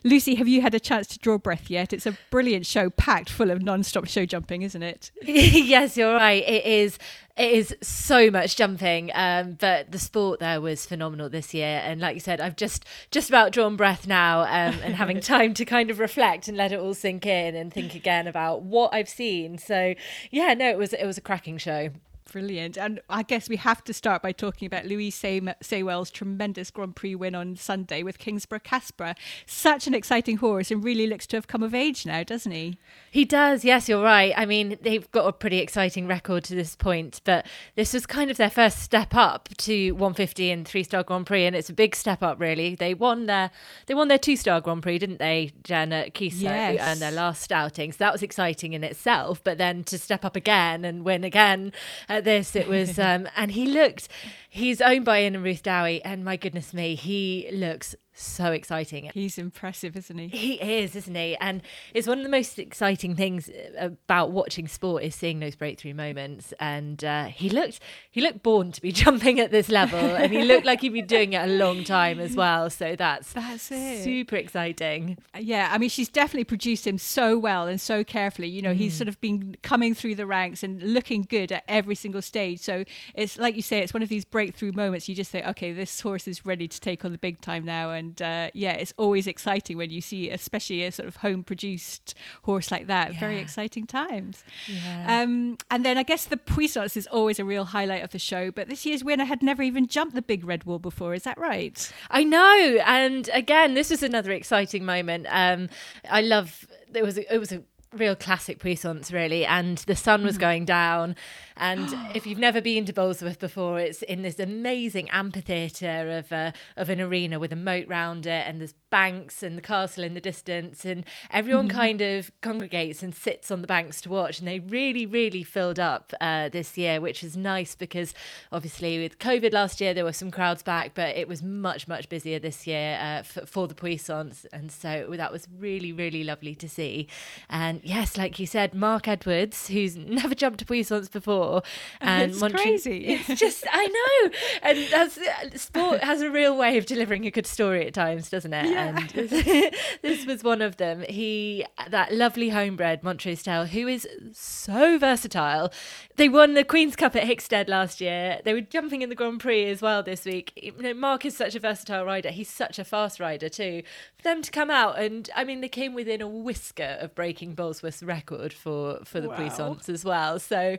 [0.04, 1.94] Lucy, have you had a chance to draw breath yet?
[1.94, 5.12] It's a brilliant show packed full of non stop show jumping, isn't it?
[5.24, 6.44] yes, you're right.
[6.46, 7.00] It is
[7.38, 11.82] It is so much jumping, um, but the sport there was phenomenal this year.
[11.84, 15.54] And like you said, I've just just about drawn breath now um, and having time
[15.54, 18.92] to kind of reflect and let it all sink in and think again about what
[18.92, 19.60] I've seen.
[19.60, 19.94] So
[20.32, 21.92] yeah, no, it was it was a cracking show.
[22.32, 22.78] Brilliant.
[22.78, 26.96] And I guess we have to start by talking about Louise Say- Saywell's tremendous Grand
[26.96, 29.16] Prix win on Sunday with Kingsborough Casper.
[29.46, 32.78] Such an exciting horse and really looks to have come of age now, doesn't he?
[33.10, 34.34] He does, yes, you're right.
[34.36, 38.30] I mean, they've got a pretty exciting record to this point, but this was kind
[38.30, 41.74] of their first step up to 150 and three star Grand Prix, and it's a
[41.74, 42.76] big step up, really.
[42.76, 43.52] They won their
[43.86, 46.80] they won their two star Grand Prix, didn't they, Jen at Keysoe, Yes.
[46.82, 47.92] and their last outing.
[47.94, 49.42] So that was exciting in itself.
[49.44, 51.72] But then to step up again and win again
[52.18, 54.10] at this, it was, um, and he looked.
[54.50, 59.10] He's owned by Ian and Ruth Dowie, and my goodness me, he looks so exciting.
[59.14, 60.28] He's impressive, isn't he?
[60.28, 61.36] He is, isn't he?
[61.38, 61.62] And
[61.94, 66.54] it's one of the most exciting things about watching sport is seeing those breakthrough moments.
[66.60, 70.44] And uh, he looked, he looked born to be jumping at this level, and he
[70.44, 72.70] looked like he'd been doing it a long time as well.
[72.70, 74.04] So that's That's it.
[74.04, 75.18] super exciting.
[75.40, 78.48] Yeah, I mean, she's definitely produced him so well and so carefully.
[78.48, 78.98] You know, he's Mm.
[78.98, 82.60] sort of been coming through the ranks and looking good at every single stage.
[82.62, 85.08] So it's like you say, it's one of these breakthrough moments.
[85.10, 87.92] You just think, okay, this horse is ready to take on the big time now.
[87.92, 92.16] And uh, yeah, it's always exciting when you see, especially a sort of home produced
[92.44, 93.14] horse like that.
[93.14, 94.44] Very exciting times.
[94.68, 95.22] Yeah.
[95.22, 98.52] Um, and then I guess the Puissance is always a real highlight of the show.
[98.52, 101.14] But this year's winner had never even jumped the big red wall before.
[101.14, 101.92] Is that right?
[102.10, 105.28] I know, and again, this was another exciting moment.
[105.30, 105.70] Um,
[106.10, 106.68] I love.
[106.94, 107.18] It was.
[107.18, 111.16] A, it was a real classic puissance, really, and the sun was going down.
[111.60, 116.54] And if you've never been to Bolesworth before, it's in this amazing amphitheatre of a,
[116.76, 120.14] of an arena with a moat round it, and there's banks and the castle in
[120.14, 124.40] the distance, and everyone kind of congregates and sits on the banks to watch.
[124.40, 128.14] And they really, really filled up uh, this year, which is nice because
[128.52, 132.10] obviously with COVID last year there were some crowds back, but it was much, much
[132.10, 136.56] busier this year uh, for, for the Puissance, and so that was really, really lovely
[136.56, 137.08] to see.
[137.50, 141.62] And yes, like you said, Mark Edwards, who's never jumped a Puissance before, Oh,
[142.02, 143.06] and It's crazy.
[143.28, 144.32] It's just I know,
[144.64, 148.30] and that's uh, sport has a real way of delivering a good story at times,
[148.30, 148.66] doesn't it?
[148.70, 148.98] Yeah.
[148.98, 149.10] And
[150.02, 151.04] this was one of them.
[151.08, 155.72] He, that lovely homebred Montrose Tale, who is so versatile.
[156.16, 158.40] They won the Queen's Cup at Hickstead last year.
[158.44, 160.52] They were jumping in the Grand Prix as well this week.
[160.56, 162.30] You know, Mark is such a versatile rider.
[162.30, 163.84] He's such a fast rider too.
[164.18, 167.56] For them to come out and I mean, they came within a whisker of breaking
[167.56, 169.36] Bolesworth's record for for the Wow.
[169.36, 170.40] Puissance as well.
[170.40, 170.78] So,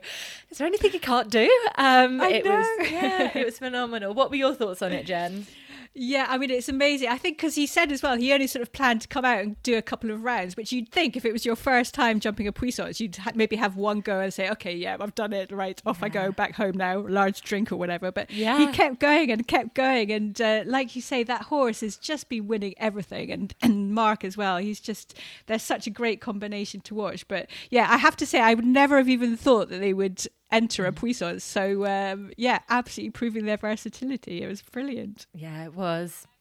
[0.49, 1.49] is there anything he can't do?
[1.77, 2.57] Um, I it know.
[2.57, 4.13] was yeah, it was phenomenal.
[4.13, 5.47] What were your thoughts on it, Jen?
[5.93, 7.09] Yeah, I mean, it's amazing.
[7.09, 9.39] I think because he said as well, he only sort of planned to come out
[9.39, 12.19] and do a couple of rounds, which you'd think if it was your first time
[12.19, 15.33] jumping a puissance, you'd ha- maybe have one go and say, okay, yeah, I've done
[15.33, 15.51] it.
[15.51, 18.11] Right, off I go, back home now, large drink or whatever.
[18.11, 18.57] But yeah.
[18.59, 20.11] he kept going and kept going.
[20.11, 23.31] And uh, like you say, that horse has just been winning everything.
[23.31, 24.57] And, and Mark as well.
[24.57, 25.15] He's just,
[25.47, 27.27] they're such a great combination to watch.
[27.27, 30.25] But yeah, I have to say, I would never have even thought that they would
[30.51, 31.43] enter a puissance.
[31.43, 34.41] So um, yeah, absolutely proving their versatility.
[34.41, 35.27] It was brilliant.
[35.33, 35.78] Yeah, it was.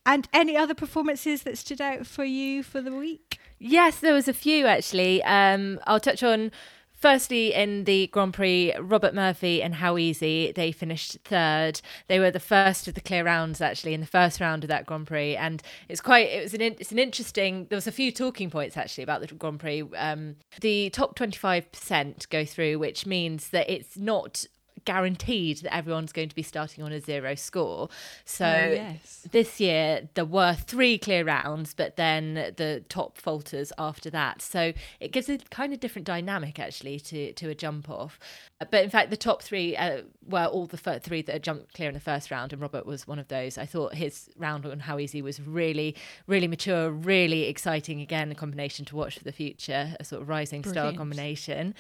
[0.06, 3.38] And any other performances that stood out for you for the week?
[3.58, 5.22] Yes, there was a few actually.
[5.22, 6.50] Um, I'll touch on
[6.98, 10.52] firstly in the Grand Prix, Robert Murphy and How Easy.
[10.52, 11.80] They finished third.
[12.08, 14.86] They were the first of the clear rounds actually in the first round of that
[14.86, 16.28] Grand Prix, and it's quite.
[16.28, 16.62] It was an.
[16.62, 17.66] It's an interesting.
[17.68, 19.82] There was a few talking points actually about the Grand Prix.
[19.96, 24.46] Um, the top twenty five percent go through, which means that it's not
[24.92, 27.88] guaranteed that everyone's going to be starting on a zero score.
[28.24, 29.26] So Oh, yes.
[29.30, 34.40] this year there were three clear rounds, but then the top falters after that.
[34.40, 38.18] So it gives a kind of different dynamic actually to to a jump off.
[38.58, 41.74] But in fact, the top three uh, were all the fir- three that had jumped
[41.74, 43.56] clear in the first round, and Robert was one of those.
[43.58, 45.94] I thought his round on How Easy was really,
[46.26, 48.00] really mature, really exciting.
[48.00, 51.74] Again, a combination to watch for the future, a sort of rising star combination.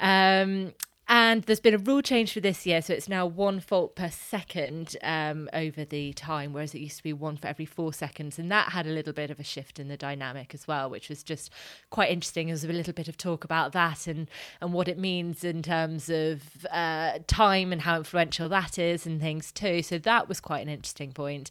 [0.00, 0.72] Um,
[1.06, 4.08] and there's been a rule change for this year, so it's now one fault per
[4.08, 8.38] second um, over the time, whereas it used to be one for every four seconds.
[8.38, 11.10] And that had a little bit of a shift in the dynamic as well, which
[11.10, 11.50] was just
[11.90, 12.46] quite interesting.
[12.46, 15.62] There was a little bit of talk about that and, and what it means in
[15.62, 19.82] terms of uh, time and how influential that is and things too.
[19.82, 21.50] So that was quite an interesting point.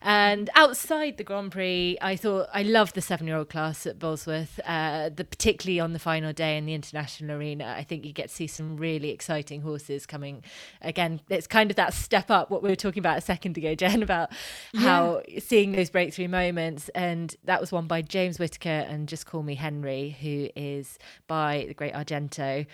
[0.00, 5.08] And outside the Grand Prix, I thought I loved the seven-year-old class at Bolesworth, uh,
[5.08, 7.74] the particularly on the final day in the international arena.
[7.76, 10.42] I think you get to see some really exciting horses coming.
[10.80, 12.50] Again, it's kind of that step up.
[12.50, 14.30] What we were talking about a second ago, Jen, about
[14.76, 19.42] how seeing those breakthrough moments, and that was won by James Whitaker and Just Call
[19.42, 22.66] Me Henry, who is by the great Argento.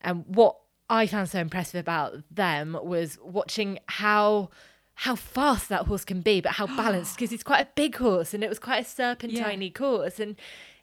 [0.00, 0.56] And what
[0.88, 4.50] I found so impressive about them was watching how
[5.00, 8.32] how fast that horse can be, but how balanced because he's quite a big horse
[8.32, 9.68] and it was quite a serpentine Yeah.
[9.70, 10.36] course and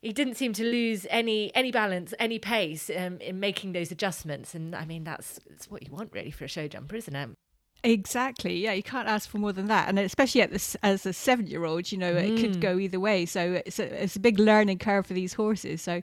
[0.03, 4.53] he didn't seem to lose any any balance, any pace um, in making those adjustments.
[4.53, 7.29] And I mean that's, that's what you want really for a show jumper, isn't it?
[7.83, 8.57] Exactly.
[8.59, 11.91] Yeah, you can't ask for more than that, and especially at this as a seven-year-old,
[11.91, 13.25] you know, it could go either way.
[13.25, 15.81] So it's a, it's a big learning curve for these horses.
[15.81, 16.01] So,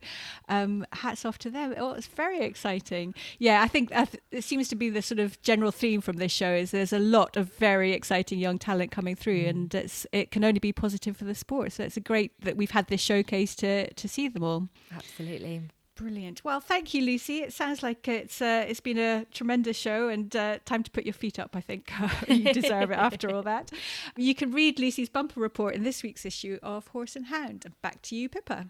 [0.49, 1.75] um, hats off to them.
[1.79, 3.15] Oh, it's very exciting.
[3.39, 6.33] Yeah, I think th- it seems to be the sort of general theme from this
[6.33, 10.31] show is there's a lot of very exciting young talent coming through, and it's it
[10.31, 11.73] can only be positive for the sport.
[11.73, 14.69] So it's a great that we've had this showcase to to see them all.
[14.95, 15.63] Absolutely.
[16.01, 16.43] Brilliant.
[16.45, 17.43] Well, thank you, Lucy.
[17.43, 21.05] It sounds like it's uh, it's been a tremendous show, and uh, time to put
[21.05, 21.55] your feet up.
[21.55, 21.93] I think
[22.29, 23.71] you deserve it after all that.
[24.17, 27.67] You can read Lucy's bumper report in this week's issue of Horse and Hound.
[27.83, 28.69] Back to you, Pippa.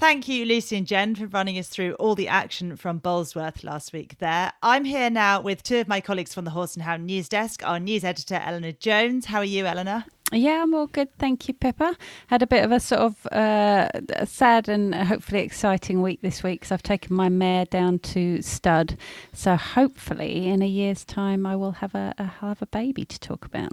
[0.00, 3.92] Thank you, Lucy and Jen, for running us through all the action from Bolesworth last
[3.92, 4.50] week there.
[4.62, 7.62] I'm here now with two of my colleagues from the Horse and Hound news desk,
[7.66, 9.26] our news editor, Eleanor Jones.
[9.26, 10.06] How are you, Eleanor?
[10.32, 11.14] Yeah, I'm all good.
[11.18, 11.98] Thank you, Pippa.
[12.28, 13.90] Had a bit of a sort of uh,
[14.24, 18.96] sad and hopefully exciting week this week because I've taken my mare down to stud.
[19.34, 23.44] So hopefully in a year's time I will have a, have a baby to talk
[23.44, 23.72] about.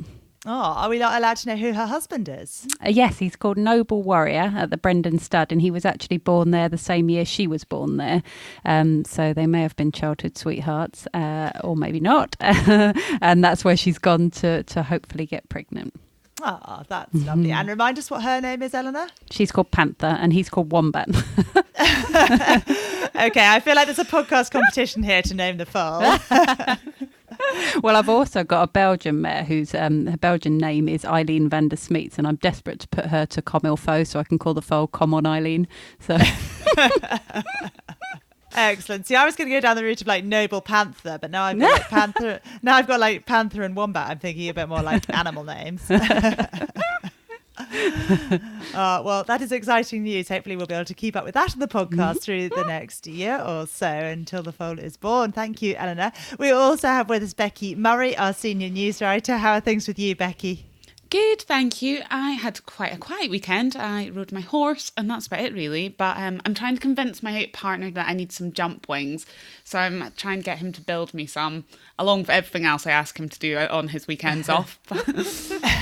[0.49, 2.65] Oh, are we not allowed to know who her husband is?
[2.83, 6.51] Uh, yes, he's called Noble Warrior at the Brendan Stud, and he was actually born
[6.51, 8.23] there the same year she was born there.
[8.63, 12.37] Um, so they may have been childhood sweethearts, uh, or maybe not.
[12.39, 15.93] and that's where she's gone to to hopefully get pregnant.
[16.41, 17.51] Oh, that's lovely.
[17.51, 19.07] And remind us what her name is, Eleanor?
[19.29, 21.09] She's called Panther, and he's called Wombat.
[23.17, 26.01] Okay, I feel like there's a podcast competition here to name the foal.
[27.83, 31.69] well, I've also got a Belgian mare whose um, her Belgian name is Eileen van
[31.69, 34.37] der Smeets, and I'm desperate to put her to Comme Il Faut so I can
[34.39, 35.67] call the foal Come on Eileen.
[35.99, 36.17] So
[38.57, 39.05] Excellent.
[39.05, 41.43] See, I was going to go down the route of like noble panther, but now
[41.43, 42.39] I've got like, panther.
[42.63, 44.09] Now I've got like panther and wombat.
[44.09, 45.83] I'm thinking a bit more like animal names.
[48.73, 50.29] Uh, well, that is exciting news.
[50.29, 53.07] Hopefully, we'll be able to keep up with that in the podcast through the next
[53.07, 55.31] year or so until the foal is born.
[55.31, 56.11] Thank you, Eleanor.
[56.37, 59.37] We also have with us Becky Murray, our senior news writer.
[59.37, 60.67] How are things with you, Becky?
[61.09, 62.01] Good, thank you.
[62.11, 63.77] I had quite a quiet weekend.
[63.77, 65.87] I rode my horse, and that's about it, really.
[65.87, 69.25] But um, I'm trying to convince my partner that I need some jump wings.
[69.63, 71.63] So I'm trying to get him to build me some,
[71.97, 74.79] along with everything else I ask him to do on his weekends off.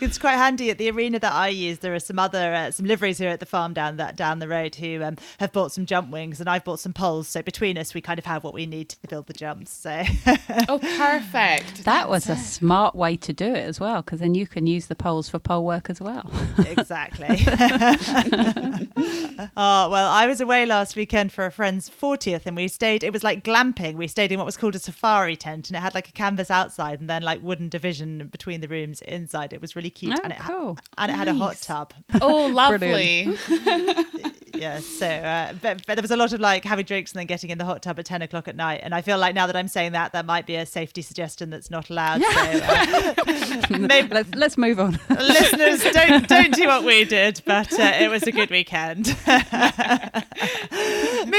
[0.00, 1.78] it's quite handy at the arena that I use.
[1.78, 4.48] There are some other uh, some liveries here at the farm down that down the
[4.48, 7.28] road who um, have bought some jump wings, and I've bought some poles.
[7.28, 9.70] So between us, we kind of have what we need to build the jumps.
[9.70, 10.02] So
[10.68, 11.84] oh, perfect.
[11.84, 14.86] that was a smart way to do it as well, because then you can use
[14.86, 16.28] the poles for pole work as well.
[16.58, 17.28] exactly.
[19.56, 23.04] oh well, I was away last weekend for a friend's fortieth, and we stayed.
[23.04, 23.94] It was like glamping.
[23.94, 26.50] We stayed in what was called a safari tent, and it had like a canvas
[26.50, 29.52] outside, and then like wooden division between the rooms inside.
[29.52, 30.78] It was really cute, Oh, and it cool.
[30.98, 31.92] and it had a hot tub.
[32.20, 33.36] Oh, lovely.
[34.54, 37.26] yeah so uh, but, but there was a lot of like having drinks and then
[37.26, 39.46] getting in the hot tub at 10 o'clock at night and i feel like now
[39.46, 43.14] that i'm saying that that might be a safety suggestion that's not allowed so uh,
[43.78, 44.98] maybe let's let's move on.
[45.10, 49.14] listeners don't don't do what we did but uh, it was a good weekend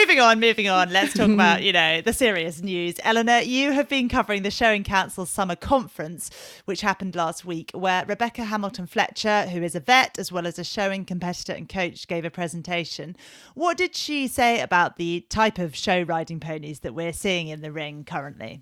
[0.08, 0.89] moving on moving on.
[0.89, 2.96] Let's talk about you know the serious news.
[3.04, 6.32] Eleanor you have been covering the showing council's summer conference
[6.63, 10.58] which happened last week where rebecca hamilton fletcher who is a vet as well as
[10.58, 13.17] a showing competitor and coach gave a presentation.
[13.54, 17.60] What did she say about the type of show riding ponies that we're seeing in
[17.60, 18.62] the ring currently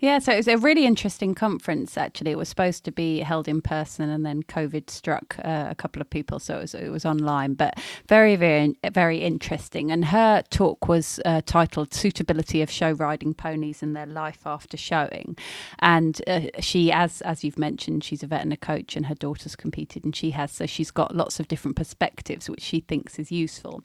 [0.00, 1.96] Yeah, so it was a really interesting conference.
[1.96, 5.74] Actually, it was supposed to be held in person, and then COVID struck uh, a
[5.74, 7.54] couple of people, so it was, it was online.
[7.54, 9.92] But very, very, very interesting.
[9.92, 14.76] And her talk was uh, titled "Suitability of Show Riding Ponies and Their Life After
[14.76, 15.36] Showing."
[15.78, 19.14] And uh, she, as as you've mentioned, she's a vet and a coach, and her
[19.14, 23.18] daughter's competed, and she has, so she's got lots of different perspectives, which she thinks
[23.18, 23.84] is useful.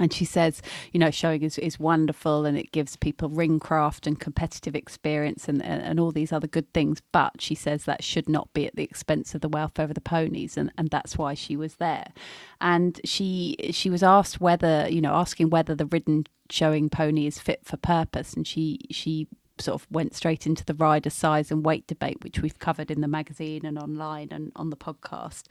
[0.00, 4.06] And she says, you know, showing is, is wonderful and it gives people ring craft
[4.06, 7.02] and competitive experience and, and, and all these other good things.
[7.12, 10.00] But she says that should not be at the expense of the welfare of the
[10.00, 10.56] ponies.
[10.56, 12.12] And, and that's why she was there.
[12.60, 17.38] And she she was asked whether, you know, asking whether the ridden showing pony is
[17.38, 18.32] fit for purpose.
[18.32, 19.28] And she she
[19.60, 23.00] sort of went straight into the rider size and weight debate, which we've covered in
[23.00, 25.44] the magazine and online and on the podcast.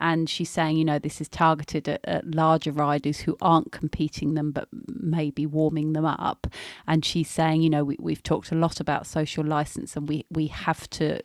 [0.00, 4.34] And she's saying, you know, this is targeted at, at larger riders who aren't competing
[4.34, 6.46] them, but maybe warming them up.
[6.86, 10.24] And she's saying, you know, we, we've talked a lot about social license and we,
[10.30, 11.20] we have to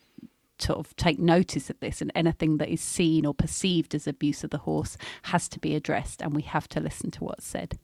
[0.60, 4.44] sort of take notice of this, and anything that is seen or perceived as abuse
[4.44, 7.80] of the horse has to be addressed, and we have to listen to what's said.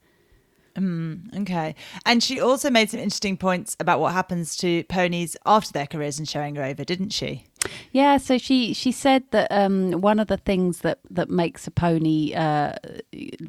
[0.78, 1.74] Mm, okay.
[2.06, 6.20] And she also made some interesting points about what happens to ponies after their careers
[6.20, 7.47] in showing over, didn't she?
[7.92, 11.70] Yeah, so she she said that um, one of the things that that makes a
[11.70, 12.74] pony uh,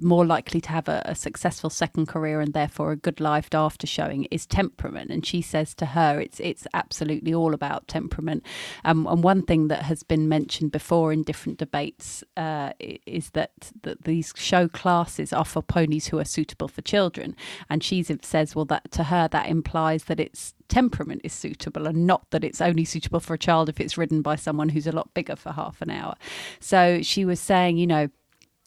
[0.01, 3.85] more likely to have a, a, successful second career and therefore a good life after
[3.85, 5.11] showing is temperament.
[5.11, 8.45] And she says to her, it's it's absolutely all about temperament.
[8.85, 13.71] Um, and one thing that has been mentioned before in different debates uh, is that
[13.83, 17.35] that these show classes are for ponies who are suitable for children.
[17.69, 22.07] And she says, well, that to her that implies that it's temperament is suitable and
[22.07, 24.91] not that it's only suitable for a child if it's ridden by someone who's a
[24.91, 26.15] lot bigger for half an hour.
[26.59, 28.09] So she was saying, you know,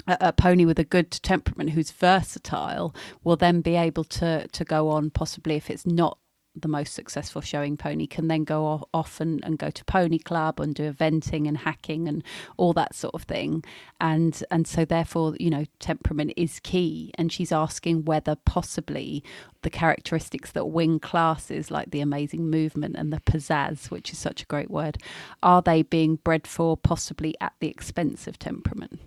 [0.07, 2.95] a, a pony with a good temperament who's versatile
[3.25, 6.19] will then be able to to go on possibly if it's not
[6.55, 10.61] the most successful showing pony can then go off and, and go to pony club
[10.61, 12.23] and do eventing and hacking and
[12.57, 13.65] all that sort of thing.
[14.01, 17.13] And and so therefore you know temperament is key.
[17.17, 19.25] And she's asking whether possibly
[19.63, 24.43] the characteristics that win classes like the amazing movement and the pizzazz which is such
[24.43, 24.99] a great word
[25.43, 29.01] are they being bred for possibly at the expense of temperament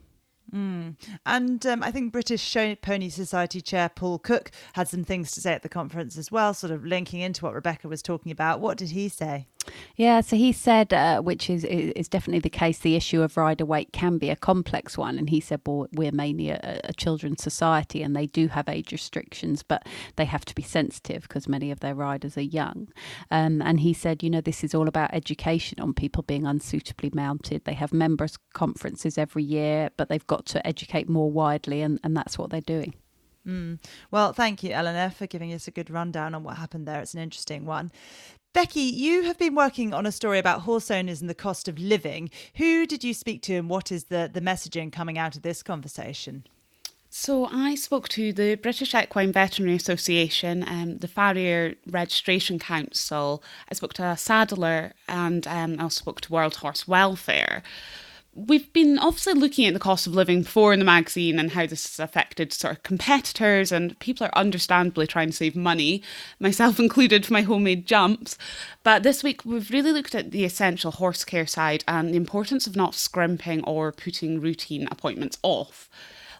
[0.53, 0.95] Mm.
[1.25, 5.53] And um, I think British Pony Society Chair Paul Cook had some things to say
[5.53, 8.59] at the conference as well, sort of linking into what Rebecca was talking about.
[8.59, 9.47] What did he say?
[9.95, 13.65] Yeah, so he said, uh, which is is definitely the case, the issue of rider
[13.65, 15.17] weight can be a complex one.
[15.17, 18.91] And he said, well, we're mainly a, a children's society and they do have age
[18.91, 22.87] restrictions, but they have to be sensitive because many of their riders are young.
[23.31, 27.11] Um, and he said, you know, this is all about education on people being unsuitably
[27.13, 27.65] mounted.
[27.65, 32.15] They have members' conferences every year, but they've got to educate more widely, and, and
[32.15, 32.93] that's what they're doing.
[33.47, 33.79] Mm.
[34.11, 37.01] Well, thank you, Eleanor, for giving us a good rundown on what happened there.
[37.01, 37.91] It's an interesting one.
[38.55, 41.77] Becky, you have been working on a story about horse owners and the cost of
[41.77, 42.29] living.
[42.55, 45.61] Who did you speak to, and what is the, the messaging coming out of this
[45.61, 46.45] conversation?
[47.09, 53.43] So I spoke to the British Equine Veterinary Association, um, the Farrier Registration Council.
[53.69, 57.61] I spoke to a saddler, and um, I also spoke to World Horse Welfare
[58.35, 61.65] we've been obviously looking at the cost of living before in the magazine and how
[61.65, 66.03] this has affected sort of competitors and people are understandably trying to save money,
[66.39, 68.37] myself included for my homemade jumps.
[68.83, 72.67] But this week we've really looked at the essential horse care side and the importance
[72.67, 75.89] of not scrimping or putting routine appointments off.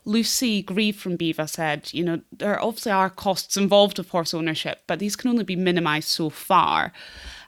[0.08, 4.82] Lucy Grieve from BEVA said, you know, there obviously are costs involved with horse ownership,
[4.86, 6.94] but these can only be minimised so far.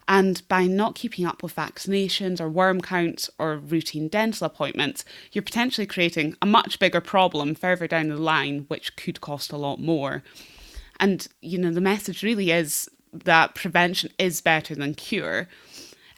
[0.08, 5.04] And by not keeping up with vaccinations or worm counts or routine dental appointments,
[5.34, 9.58] you're potentially creating a much bigger problem further down the line, which could cost a
[9.58, 10.24] lot more.
[11.00, 15.48] And, you know, the message really is that prevention is better than cure.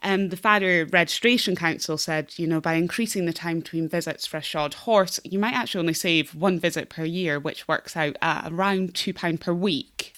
[0.01, 4.37] Um, the Farrier Registration Council said, you know, by increasing the time between visits for
[4.37, 8.15] a shod horse, you might actually only save one visit per year, which works out
[8.21, 10.13] at around £2 per week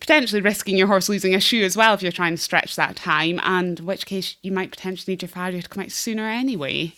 [0.00, 2.96] potentially risking your horse losing a shoe as well if you're trying to stretch that
[2.96, 6.26] time, and in which case you might potentially need your farrier to come out sooner
[6.26, 6.92] anyway.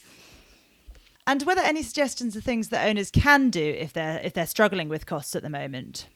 [1.27, 4.47] And were there any suggestions of things that owners can do if they're if they're
[4.47, 6.07] struggling with costs at the moment?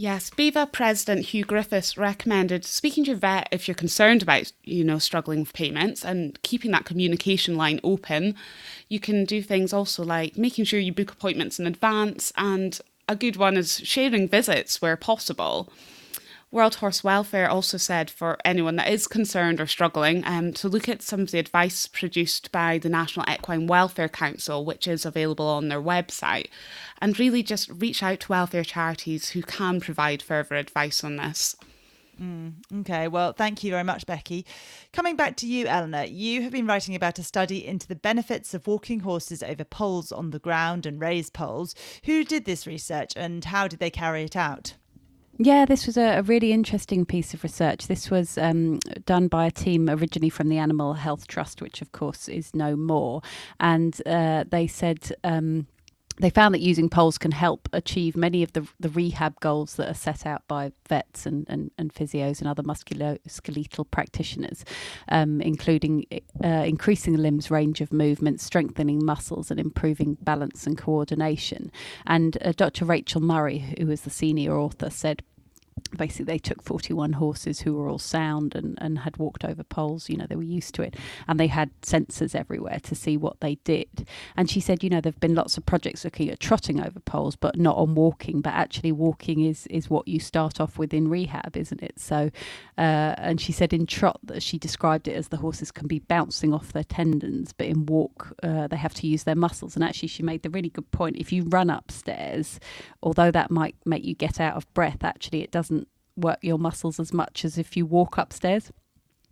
[0.00, 4.84] Yes, BEVA President Hugh Griffiths recommended speaking to your vet if you're concerned about, you
[4.84, 8.36] know, struggling with payments and keeping that communication line open.
[8.88, 13.16] You can do things also like making sure you book appointments in advance and a
[13.16, 15.72] good one is sharing visits where possible.
[16.50, 20.88] World Horse Welfare also said for anyone that is concerned or struggling um, to look
[20.88, 25.46] at some of the advice produced by the National Equine Welfare Council, which is available
[25.46, 26.46] on their website,
[27.02, 31.54] and really just reach out to welfare charities who can provide further advice on this.
[32.18, 34.46] Mm, okay, well, thank you very much, Becky.
[34.92, 38.54] Coming back to you, Eleanor, you have been writing about a study into the benefits
[38.54, 41.74] of walking horses over poles on the ground and raised poles.
[42.04, 44.74] Who did this research and how did they carry it out?
[45.40, 47.86] Yeah, this was a, a, really interesting piece of research.
[47.86, 51.92] This was um, done by a team originally from the Animal Health Trust, which of
[51.92, 53.22] course is no more.
[53.60, 55.12] And uh, they said.
[55.24, 55.66] Um,
[56.20, 59.88] they found that using poles can help achieve many of the, the rehab goals that
[59.88, 64.64] are set out by vets and, and, and physios and other musculoskeletal practitioners,
[65.10, 66.04] um, including
[66.42, 71.70] uh, increasing the limbs' range of movement, strengthening muscles, and improving balance and coordination.
[72.06, 72.84] And uh, Dr.
[72.84, 75.22] Rachel Murray, who was the senior author, said
[75.96, 80.08] basically they took 41 horses who were all sound and, and had walked over poles.
[80.08, 80.96] You know, they were used to it.
[81.26, 84.06] And they had sensors everywhere to see what they did.
[84.36, 87.00] And she said, you know, there have been lots of projects looking at trotting over
[87.00, 88.40] poles, but not on walking.
[88.40, 91.98] But actually, walking is, is what you start off with in rehab, isn't it?
[91.98, 92.30] So,
[92.76, 95.98] uh, and she said in trot that she described it as the horses can be
[95.98, 99.74] bouncing off their tendons, but in walk, uh, they have to use their muscles.
[99.74, 101.16] And actually, she made the really good point.
[101.16, 102.60] If you run upstairs,
[103.02, 106.98] although that might make you get out of breath, actually, it doesn't work your muscles
[106.98, 108.72] as much as if you walk upstairs.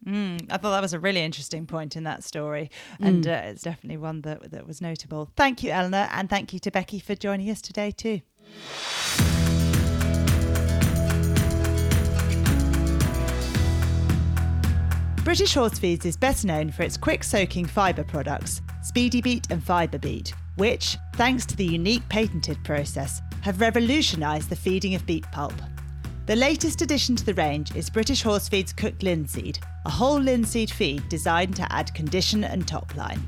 [0.06, 2.70] Mm, I thought that was a really interesting point in that story,
[3.00, 3.28] and Mm.
[3.28, 5.30] uh, it's definitely one that that was notable.
[5.36, 8.20] Thank you, Eleanor, and thank you to Becky for joining us today too.
[15.24, 20.32] British Horse Feeds is best known for its quick soaking fibre products, Speedi-Beet and Fibre-Beet,
[20.54, 25.54] which, thanks to the unique patented process, have revolutionised the feeding of beet pulp.
[26.26, 30.72] The latest addition to the range is British Horse Feeds cooked linseed, a whole linseed
[30.72, 33.22] feed designed to add condition and top line.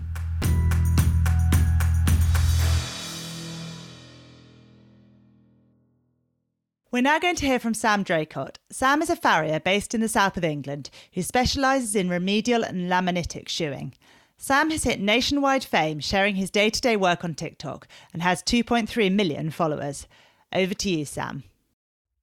[6.90, 8.56] We're now going to hear from Sam Dracott.
[8.70, 12.90] Sam is a farrier based in the south of England who specialises in remedial and
[12.90, 13.94] laminitic shoeing.
[14.38, 18.42] Sam has hit nationwide fame sharing his day to day work on TikTok and has
[18.42, 20.08] 2.3 million followers.
[20.52, 21.44] Over to you, Sam.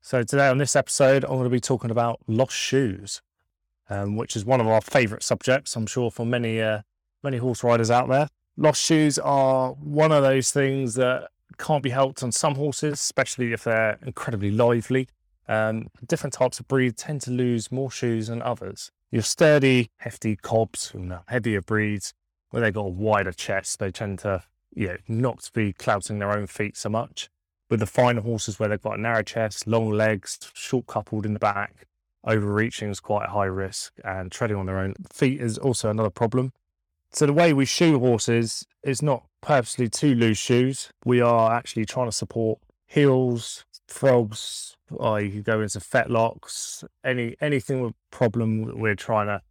[0.06, 3.24] So today on this episode, I'm going to be talking about lost shoes,
[3.90, 6.84] um, which is one of our favourite subjects, I'm sure, for many uh,
[7.24, 8.28] many horse riders out there.
[8.56, 13.52] Lost shoes are one of those things that can't be helped on some horses, especially
[13.52, 15.08] if they're incredibly lively.
[15.48, 18.92] Um, different types of breed tend to lose more shoes than others.
[19.10, 22.14] Your sturdy, hefty cobs and the heavier breeds,
[22.52, 26.32] where they've got a wider chest, they tend to you know, not be clouting their
[26.32, 27.32] own feet so much
[27.70, 31.34] with the finer horses where they've got a narrow chest, long legs, short coupled in
[31.34, 31.88] the back,
[32.24, 36.10] overreaching is quite a high risk, and treading on their own feet is also another
[36.10, 36.52] problem.
[37.12, 40.90] So the way we shoe horses is not purposely to loose shoes.
[41.06, 46.84] We are actually trying to support heels, frogs, or uh, you could go into fetlocks,
[47.04, 49.42] any anything with problem we're trying to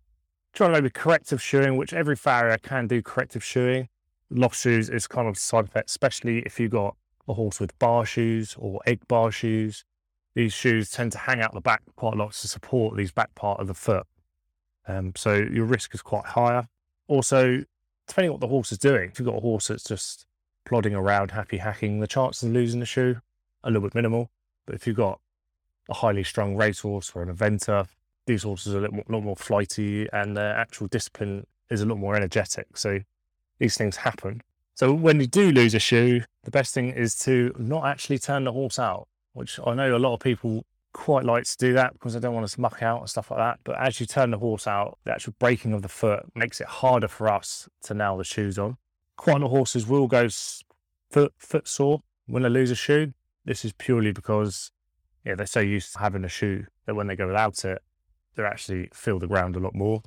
[0.53, 3.89] trying to maybe corrective shoeing, which every farrier can do corrective shoeing.
[4.31, 6.97] Lost shoes is kind of side effect, especially if you've got
[7.29, 9.85] a horse with bar shoes or egg bar shoes.
[10.35, 13.35] These shoes tend to hang out the back quite a lot to support these back
[13.35, 14.07] part of the foot.
[14.87, 16.68] Um, so your risk is quite higher.
[17.07, 17.64] Also,
[18.07, 20.27] depending on what the horse is doing, if you've got a horse that's just
[20.64, 23.16] plodding around, happy hacking, the chances of losing the shoe
[23.62, 24.31] a little bit minimal.
[24.66, 25.20] But if you've got
[25.89, 27.87] a highly strung racehorse or an eventer,
[28.27, 31.99] these horses are a little lot more flighty and their actual discipline is a lot
[31.99, 32.77] more energetic.
[32.77, 33.01] So
[33.59, 34.43] these things happen.
[34.75, 38.45] So when you do lose a shoe, the best thing is to not actually turn
[38.45, 41.93] the horse out, which I know a lot of people quite like to do that
[41.93, 43.61] because they don't want to muck out and stuff like that.
[43.62, 46.66] But as you turn the horse out, the actual breaking of the foot makes it
[46.66, 48.77] harder for us to nail the shoes on.
[49.16, 50.29] Quite a lot of horses will go
[51.11, 53.12] foot foot sore when they lose a shoe.
[53.45, 54.72] This is purely because
[55.25, 57.81] yeah, they're so used to having a shoe that when they go without it,
[58.35, 60.03] they actually feel the ground a lot more.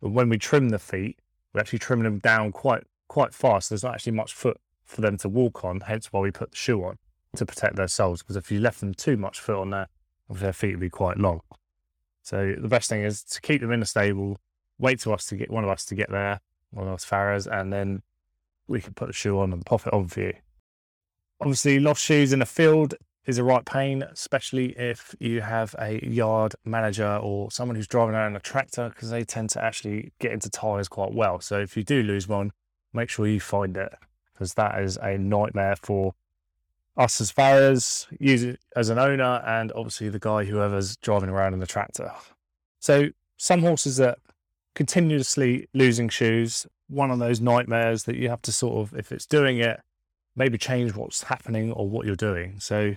[0.00, 1.18] But when we trim the feet,
[1.52, 3.70] we're actually trimming them down quite quite fast.
[3.70, 6.56] There's not actually much foot for them to walk on, hence why we put the
[6.56, 6.98] shoe on
[7.36, 8.22] to protect their soles.
[8.22, 9.88] Because if you left them too much foot on there,
[10.30, 11.40] their feet would be quite long.
[12.22, 14.38] So the best thing is to keep them in the stable,
[14.78, 16.40] wait to us to get one of us to get there,
[16.70, 18.02] one of us farriers, and then
[18.66, 20.34] we can put the shoe on and pop it on for you.
[21.40, 22.94] Obviously, lost shoes in the field
[23.24, 28.14] is a right pain, especially if you have a yard manager or someone who's driving
[28.14, 31.40] around a tractor, because they tend to actually get into tyres quite well.
[31.40, 32.52] So if you do lose one,
[32.92, 33.92] make sure you find it,
[34.32, 36.14] because that is a nightmare for
[36.96, 38.08] us as farriers,
[38.74, 42.10] as an owner, and obviously the guy whoever's driving around in the tractor.
[42.80, 44.18] So some horses that
[44.74, 49.26] continuously losing shoes, one of those nightmares that you have to sort of, if it's
[49.26, 49.80] doing it,
[50.34, 52.58] maybe change what's happening or what you're doing.
[52.60, 52.94] So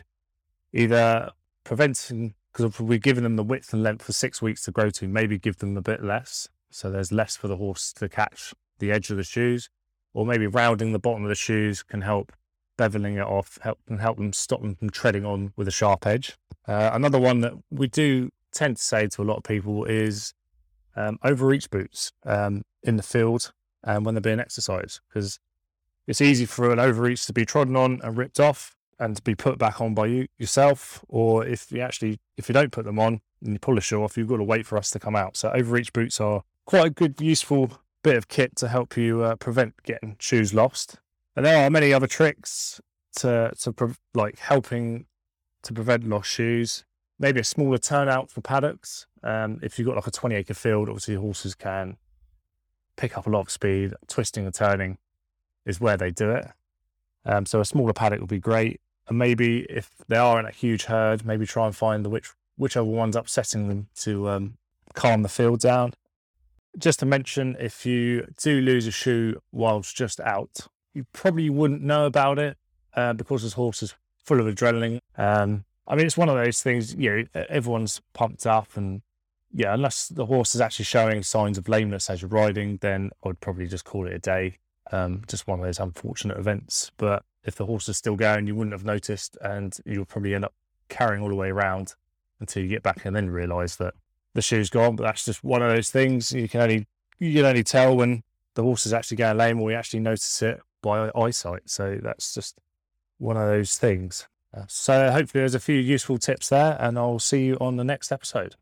[0.74, 1.32] either
[1.64, 5.08] preventing, because we've given them the width and length for six weeks to grow to,
[5.08, 6.48] maybe give them a bit less.
[6.70, 9.70] So there's less for the horse to catch the edge of the shoes,
[10.14, 12.32] or maybe rounding the bottom of the shoes can help
[12.78, 16.06] beveling it off, help can help them stop them from treading on with a sharp
[16.08, 16.38] edge.
[16.68, 20.34] Uh, another one that we do tend to say to a lot of people is
[20.96, 23.54] um, overreach boots um, in the field
[23.84, 25.40] and when they're being exercised, because
[26.08, 29.34] it's easy for an overreach to be trodden on and ripped off and to be
[29.34, 33.00] put back on by you yourself, or if you actually if you don't put them
[33.00, 35.16] on and you pull a shoe off, you've got to wait for us to come
[35.16, 35.36] out.
[35.36, 39.36] So overreach boots are quite a good, useful bit of kit to help you uh,
[39.36, 40.98] prevent getting shoes lost.
[41.36, 42.82] And there are many other tricks
[43.18, 45.06] to to pre- like helping
[45.64, 46.86] to prevent lost shoes.
[47.20, 49.06] maybe a smaller turnout for paddocks.
[49.24, 51.98] Um, if you've got like a 20 acre field, obviously horses can
[52.96, 53.94] pick up a lot of speed.
[54.08, 54.98] Twisting and turning
[55.66, 56.48] is where they do it.
[57.24, 58.82] Um, so a smaller paddock would be great.
[59.08, 62.32] And maybe if they are in a huge herd, maybe try and find the which
[62.58, 64.58] whichever one's upsetting them to um,
[64.94, 65.94] calm the field down.
[66.78, 71.82] Just to mention, if you do lose a shoe whilst just out, you probably wouldn't
[71.82, 72.58] know about it
[72.96, 75.00] uh, because this horse is full of adrenaline.
[75.18, 79.02] Um, I mean, it's one of those things, you know, everyone's pumped up and
[79.54, 83.28] yeah, unless the horse is actually showing signs of lameness as you're riding, then I
[83.28, 84.58] would probably just call it a day.
[84.94, 86.92] Um, just one of those unfortunate events.
[86.98, 90.46] But if the horse is still going, you wouldn't have noticed and you'll probably end
[90.46, 90.54] up
[90.90, 91.96] carrying all the way around
[92.40, 93.94] until you get back and then realise that
[94.34, 94.96] the shoe's gone.
[94.96, 96.88] But that's just one of those things you can only
[97.20, 98.24] you can only tell when
[98.56, 101.70] the horse is actually going lame or we actually notice it by eyesight.
[101.70, 102.58] So that's just
[103.18, 104.28] one of those things.
[104.56, 107.86] Uh, so hopefully there's a few useful tips there, and I'll see you on the
[107.86, 108.56] next episode.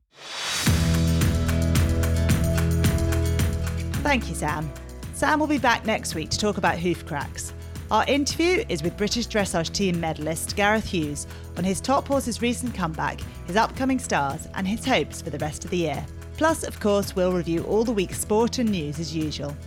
[4.04, 4.70] Thank you, Sam.
[5.14, 7.54] Sam will be back next week to talk about hoof cracks.
[7.92, 11.26] Our interview is with British dressage team medalist Gareth Hughes
[11.58, 15.66] on his top horse's recent comeback, his upcoming stars, and his hopes for the rest
[15.66, 16.06] of the year.
[16.38, 19.58] Plus, of course, we'll review all the week's sport and news as usual.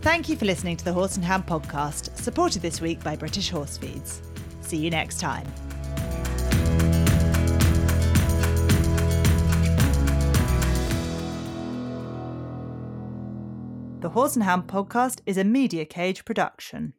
[0.00, 3.50] Thank you for listening to the Horse and Hound podcast, supported this week by British
[3.50, 4.22] Horse Feeds.
[4.60, 5.46] See you next time.
[14.00, 16.94] The Horse and Hound podcast is a Media Cage production.